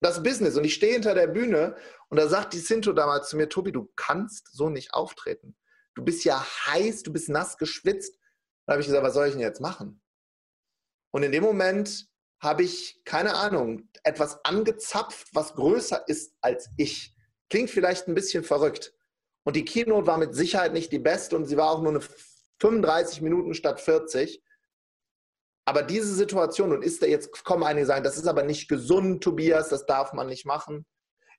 das 0.00 0.22
Business. 0.22 0.56
Und 0.56 0.64
ich 0.64 0.74
stehe 0.74 0.94
hinter 0.94 1.14
der 1.14 1.26
Bühne 1.26 1.76
und 2.08 2.18
da 2.18 2.28
sagt 2.28 2.54
die 2.54 2.58
Sinto 2.58 2.92
damals 2.92 3.28
zu 3.28 3.36
mir, 3.36 3.48
Tobi, 3.48 3.72
du 3.72 3.90
kannst 3.96 4.52
so 4.52 4.68
nicht 4.68 4.94
auftreten. 4.94 5.56
Du 5.94 6.04
bist 6.04 6.24
ja 6.24 6.44
heiß, 6.66 7.02
du 7.02 7.12
bist 7.12 7.28
nass 7.28 7.58
geschwitzt. 7.58 8.18
Da 8.66 8.72
habe 8.72 8.80
ich 8.80 8.86
gesagt, 8.86 9.04
was 9.04 9.14
soll 9.14 9.26
ich 9.26 9.32
denn 9.32 9.42
jetzt 9.42 9.60
machen? 9.60 10.00
Und 11.12 11.22
in 11.22 11.32
dem 11.32 11.42
Moment 11.42 12.08
habe 12.40 12.62
ich, 12.62 13.02
keine 13.04 13.34
Ahnung, 13.34 13.88
etwas 14.02 14.44
angezapft, 14.44 15.28
was 15.34 15.54
größer 15.54 16.08
ist 16.08 16.34
als 16.40 16.70
ich. 16.76 17.14
Klingt 17.50 17.70
vielleicht 17.70 18.08
ein 18.08 18.14
bisschen 18.14 18.44
verrückt. 18.44 18.94
Und 19.44 19.56
die 19.56 19.64
Keynote 19.64 20.06
war 20.06 20.18
mit 20.18 20.34
Sicherheit 20.34 20.72
nicht 20.72 20.92
die 20.92 20.98
beste 20.98 21.36
und 21.36 21.46
sie 21.46 21.56
war 21.56 21.70
auch 21.70 21.82
nur 21.82 21.90
eine 21.90 22.00
35 22.60 23.20
Minuten 23.20 23.54
statt 23.54 23.80
40. 23.80 24.42
Aber 25.70 25.84
diese 25.84 26.12
Situation, 26.12 26.72
und 26.72 26.82
ist 26.82 27.00
da 27.00 27.06
jetzt, 27.06 27.44
kommen 27.44 27.62
einige 27.62 27.86
sagen, 27.86 28.02
das 28.02 28.16
ist 28.16 28.26
aber 28.26 28.42
nicht 28.42 28.66
gesund, 28.66 29.22
Tobias, 29.22 29.68
das 29.68 29.86
darf 29.86 30.12
man 30.12 30.26
nicht 30.26 30.44
machen. 30.44 30.84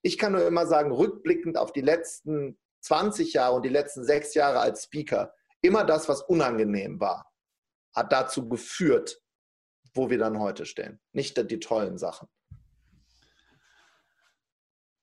Ich 0.04 0.17
kann 0.17 0.32
nur 0.32 0.48
immer 0.48 0.65
sagen, 0.65 0.94
rückblickend 0.94 1.58
auf 1.58 1.74
die 1.74 1.82
letzten 1.82 2.58
20 2.80 3.34
Jahre 3.34 3.56
und 3.58 3.63
die 3.63 3.70
letzten 3.70 4.06
sechs 4.06 4.34
Jahre 4.34 4.62
als 4.62 4.86
Speaker, 4.86 5.34
immer 5.62 5.84
das, 5.84 6.08
was 6.08 6.22
unangenehm 6.22 7.02
war, 7.02 7.30
hat 7.94 8.13
dazu 8.13 8.48
geführt, 8.48 9.22
wo 9.94 10.10
wir 10.10 10.17
dann 10.17 10.39
heute 10.39 10.65
stehen. 10.65 11.02
Nicht 11.12 11.36
die 11.52 11.60
tollen 11.60 11.98
Sachen. 11.98 12.30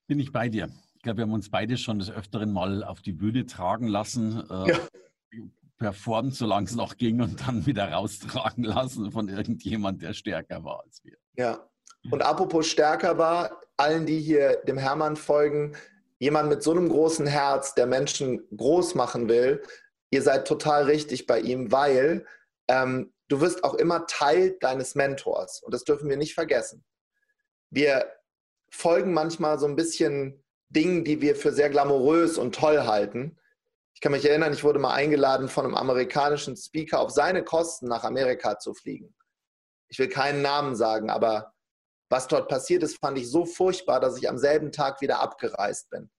Bin 0.07 0.19
ich 0.19 0.31
bei 0.31 0.49
dir. 0.49 0.71
Ich 0.95 1.03
glaube, 1.03 1.17
wir 1.17 1.25
haben 1.25 1.33
uns 1.33 1.51
beide 1.51 1.77
schon 1.77 1.99
des 1.99 2.09
Öfteren 2.09 2.51
mal 2.51 2.83
auf 2.83 3.03
die 3.03 3.13
Bühne 3.13 3.45
tragen 3.45 3.89
lassen. 3.89 4.43
Äh, 4.49 4.71
ja. 4.71 4.79
Performt, 5.79 6.35
solange 6.35 6.67
es 6.67 6.75
noch 6.75 6.97
ging, 6.97 7.21
und 7.21 7.47
dann 7.47 7.65
wieder 7.65 7.91
raustragen 7.91 8.63
lassen 8.63 9.11
von 9.11 9.29
irgendjemand, 9.29 10.01
der 10.01 10.13
stärker 10.13 10.63
war 10.63 10.83
als 10.83 11.03
wir. 11.03 11.17
Ja. 11.35 11.67
Und 12.11 12.21
apropos 12.21 12.67
stärker 12.67 13.17
war, 13.17 13.61
allen, 13.77 14.05
die 14.05 14.19
hier 14.19 14.57
dem 14.67 14.77
Hermann 14.77 15.15
folgen, 15.15 15.75
jemand 16.19 16.49
mit 16.49 16.61
so 16.61 16.71
einem 16.71 16.89
großen 16.89 17.25
Herz, 17.25 17.73
der 17.75 17.87
Menschen 17.87 18.45
groß 18.55 18.95
machen 18.95 19.29
will, 19.29 19.63
ihr 20.11 20.21
seid 20.21 20.47
total 20.47 20.83
richtig 20.83 21.25
bei 21.27 21.39
ihm, 21.39 21.71
weil 21.71 22.25
ähm, 22.67 23.13
du 23.29 23.41
wirst 23.41 23.63
auch 23.63 23.73
immer 23.73 24.05
Teil 24.05 24.57
deines 24.59 24.95
Mentors. 24.95 25.61
Und 25.63 25.73
das 25.73 25.83
dürfen 25.85 26.09
wir 26.09 26.17
nicht 26.17 26.33
vergessen. 26.33 26.83
Wir 27.69 28.11
folgen 28.69 29.13
manchmal 29.13 29.59
so 29.59 29.65
ein 29.65 29.75
bisschen 29.75 30.43
Dingen, 30.69 31.03
die 31.03 31.21
wir 31.21 31.35
für 31.35 31.51
sehr 31.51 31.69
glamourös 31.69 32.37
und 32.37 32.53
toll 32.53 32.81
halten. 32.81 33.38
Ich 33.99 34.01
kann 34.01 34.13
mich 34.13 34.23
erinnern, 34.23 34.53
ich 34.53 34.63
wurde 34.63 34.79
mal 34.79 34.93
eingeladen 34.93 35.49
von 35.49 35.65
einem 35.65 35.75
amerikanischen 35.75 36.55
Speaker, 36.55 37.01
auf 37.01 37.11
seine 37.11 37.43
Kosten 37.43 37.89
nach 37.89 38.05
Amerika 38.05 38.57
zu 38.57 38.73
fliegen. 38.73 39.13
Ich 39.89 39.99
will 39.99 40.07
keinen 40.07 40.41
Namen 40.41 40.77
sagen, 40.77 41.09
aber 41.09 41.53
was 42.09 42.29
dort 42.29 42.47
passiert 42.47 42.81
ist, 42.81 42.99
fand 42.99 43.17
ich 43.17 43.29
so 43.29 43.45
furchtbar, 43.45 43.99
dass 43.99 44.17
ich 44.17 44.29
am 44.29 44.37
selben 44.37 44.71
Tag 44.71 45.01
wieder 45.01 45.19
abgereist 45.19 45.89
bin. 45.89 46.09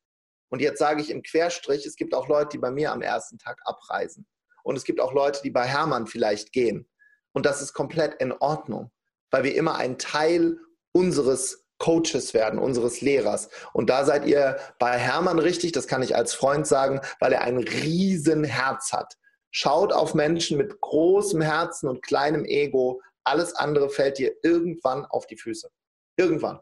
Und 0.50 0.60
jetzt 0.60 0.78
sage 0.78 1.00
ich 1.00 1.08
im 1.08 1.22
Querstrich, 1.22 1.86
es 1.86 1.96
gibt 1.96 2.12
auch 2.12 2.28
Leute, 2.28 2.50
die 2.50 2.58
bei 2.58 2.70
mir 2.70 2.92
am 2.92 3.00
ersten 3.00 3.38
Tag 3.38 3.62
abreisen. 3.64 4.26
Und 4.62 4.76
es 4.76 4.84
gibt 4.84 5.00
auch 5.00 5.14
Leute, 5.14 5.40
die 5.42 5.50
bei 5.50 5.64
Hermann 5.64 6.06
vielleicht 6.06 6.52
gehen. 6.52 6.86
Und 7.32 7.46
das 7.46 7.62
ist 7.62 7.72
komplett 7.72 8.20
in 8.20 8.32
Ordnung, 8.32 8.90
weil 9.30 9.44
wir 9.44 9.54
immer 9.54 9.76
ein 9.76 9.96
Teil 9.96 10.58
unseres 10.92 11.66
Coaches 11.80 12.34
werden, 12.34 12.60
unseres 12.60 13.00
Lehrers. 13.00 13.48
Und 13.72 13.90
da 13.90 14.04
seid 14.04 14.26
ihr 14.26 14.58
bei 14.78 14.96
Hermann 14.96 15.40
richtig, 15.40 15.72
das 15.72 15.88
kann 15.88 16.02
ich 16.02 16.14
als 16.14 16.34
Freund 16.34 16.66
sagen, 16.66 17.00
weil 17.18 17.32
er 17.32 17.42
ein 17.42 17.58
riesen 17.58 18.44
Herz 18.44 18.92
hat. 18.92 19.16
Schaut 19.50 19.92
auf 19.92 20.14
Menschen 20.14 20.58
mit 20.58 20.80
großem 20.80 21.40
Herzen 21.40 21.88
und 21.88 22.02
kleinem 22.02 22.44
Ego. 22.44 23.00
Alles 23.24 23.54
andere 23.54 23.90
fällt 23.90 24.18
dir 24.18 24.32
irgendwann 24.44 25.04
auf 25.06 25.26
die 25.26 25.36
Füße. 25.36 25.68
Irgendwann. 26.16 26.60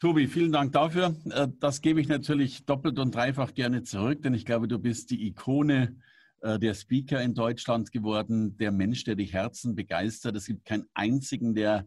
Tobi, 0.00 0.26
vielen 0.26 0.50
Dank 0.50 0.72
dafür. 0.72 1.14
Äh, 1.30 1.46
das 1.60 1.80
gebe 1.80 2.00
ich 2.00 2.08
natürlich 2.08 2.64
doppelt 2.64 2.98
und 2.98 3.14
dreifach 3.14 3.54
gerne 3.54 3.84
zurück, 3.84 4.22
denn 4.22 4.34
ich 4.34 4.44
glaube, 4.44 4.66
du 4.66 4.80
bist 4.80 5.10
die 5.10 5.28
Ikone 5.28 5.96
äh, 6.40 6.58
der 6.58 6.74
Speaker 6.74 7.22
in 7.22 7.34
Deutschland 7.34 7.92
geworden, 7.92 8.56
der 8.56 8.72
Mensch, 8.72 9.04
der 9.04 9.14
die 9.14 9.26
Herzen 9.26 9.76
begeistert. 9.76 10.34
Es 10.34 10.46
gibt 10.46 10.64
keinen 10.64 10.86
einzigen, 10.94 11.54
der 11.54 11.86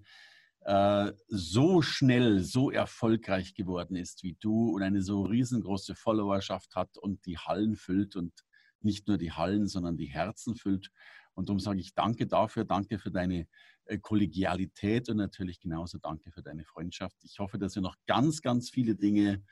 äh, 0.65 1.13
so 1.27 1.83
schnell, 1.83 2.39
so 2.39 2.71
erfolgreich 2.71 3.53
geworden 3.53 3.95
ist 3.95 4.23
wie 4.23 4.35
du 4.39 4.71
und 4.71 4.81
eine 4.81 5.03
so 5.03 5.21
riesengroße 5.21 5.93
Followerschaft 5.93 6.75
hat 6.75 6.97
und 6.97 7.23
die 7.27 7.37
Hallen 7.37 7.75
füllt 7.75 8.15
und 8.15 8.33
nicht 8.81 9.07
nur 9.07 9.19
die 9.19 9.31
Hallen, 9.31 9.67
sondern 9.67 9.95
die 9.95 10.07
Herzen 10.07 10.55
füllt. 10.55 10.89
Und 11.35 11.49
darum 11.49 11.59
sage 11.59 11.79
ich 11.79 11.93
danke 11.93 12.25
dafür, 12.25 12.65
danke 12.65 12.97
für 12.97 13.11
deine 13.11 13.47
äh, 13.85 13.99
Kollegialität 13.99 15.07
und 15.07 15.17
natürlich 15.17 15.59
genauso 15.59 15.99
danke 15.99 16.31
für 16.31 16.41
deine 16.41 16.65
Freundschaft. 16.65 17.15
Ich 17.23 17.37
hoffe, 17.37 17.59
dass 17.59 17.75
wir 17.75 17.83
noch 17.83 17.97
ganz, 18.07 18.41
ganz 18.41 18.71
viele 18.71 18.95
Dinge 18.95 19.43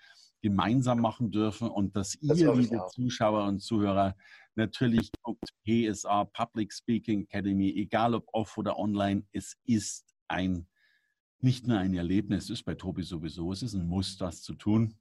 gemeinsam 0.42 1.00
machen 1.00 1.30
dürfen 1.30 1.70
und 1.70 1.96
dass 1.96 2.18
das 2.22 2.40
ihr, 2.40 2.56
liebe 2.56 2.84
Zuschauer 2.92 3.46
und 3.46 3.60
Zuhörer, 3.60 4.16
natürlich 4.56 5.12
guckt 5.22 5.48
PSA 5.64 6.26
Public 6.26 6.74
Speaking 6.74 7.24
Academy, 7.26 7.72
egal 7.78 8.16
ob 8.16 8.28
off 8.34 8.58
oder 8.58 8.80
online, 8.80 9.26
es 9.32 9.56
ist 9.66 10.16
ein 10.28 10.68
nicht 11.44 11.68
nur 11.68 11.78
ein 11.78 11.94
Erlebnis, 11.94 12.50
ist 12.50 12.64
bei 12.64 12.76
Tobi 12.76 13.04
sowieso, 13.04 13.52
es 13.52 13.64
ist 13.64 13.74
ein 13.74 13.88
Muss, 13.88 14.18
das 14.18 14.42
zu 14.42 14.54
tun. 14.54 14.96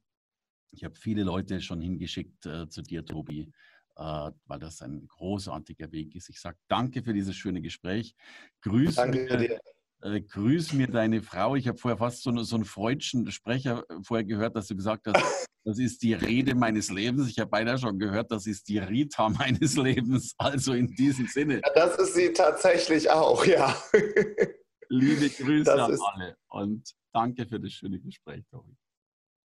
Ich 0.71 0.83
habe 0.83 0.95
viele 0.95 1.23
Leute 1.23 1.61
schon 1.61 1.81
hingeschickt 1.81 2.45
äh, 2.45 2.67
zu 2.67 2.81
dir, 2.81 3.05
Tobi, 3.05 3.51
äh, 3.95 4.31
weil 4.45 4.59
das 4.59 4.81
ein 4.81 5.07
großartiger 5.07 5.91
Weg 5.91 6.15
ist. 6.15 6.29
Ich 6.29 6.39
sage 6.39 6.57
danke 6.67 7.03
für 7.03 7.13
dieses 7.13 7.35
schöne 7.35 7.61
Gespräch. 7.61 8.15
Grüß 8.61 8.95
danke 8.95 9.23
mir, 9.23 9.37
dir. 9.37 9.59
Äh, 10.01 10.21
grüß 10.21 10.73
mir 10.73 10.87
deine 10.87 11.21
Frau. 11.21 11.55
Ich 11.55 11.67
habe 11.67 11.77
vorher 11.77 11.97
fast 11.97 12.23
so, 12.23 12.35
so 12.43 12.55
einen 12.55 12.65
freudschen 12.65 13.31
Sprecher 13.31 13.85
vorher 14.03 14.25
gehört, 14.25 14.55
dass 14.55 14.67
du 14.67 14.75
gesagt 14.75 15.07
hast, 15.07 15.15
das 15.63 15.79
ist 15.79 16.01
die 16.03 16.13
Rede 16.13 16.55
meines 16.55 16.89
Lebens. 16.89 17.29
Ich 17.29 17.39
habe 17.39 17.49
beinahe 17.49 17.77
schon 17.77 17.97
gehört, 17.97 18.31
das 18.31 18.47
ist 18.47 18.67
die 18.67 18.79
Rita 18.79 19.29
meines 19.29 19.77
Lebens. 19.77 20.33
Also 20.37 20.73
in 20.73 20.87
diesem 20.87 21.27
Sinne. 21.27 21.61
Ja, 21.63 21.73
das 21.73 21.97
ist 21.97 22.15
sie 22.15 22.33
tatsächlich 22.33 23.09
auch, 23.09 23.45
ja. 23.45 23.75
Liebe 24.93 25.29
Grüße 25.43 25.63
das 25.63 25.79
an 25.79 25.97
alle 26.13 26.37
und 26.49 26.93
danke 27.13 27.47
für 27.47 27.59
das 27.59 27.71
schöne 27.71 27.99
Gespräch, 27.99 28.43
Tobi. 28.51 28.77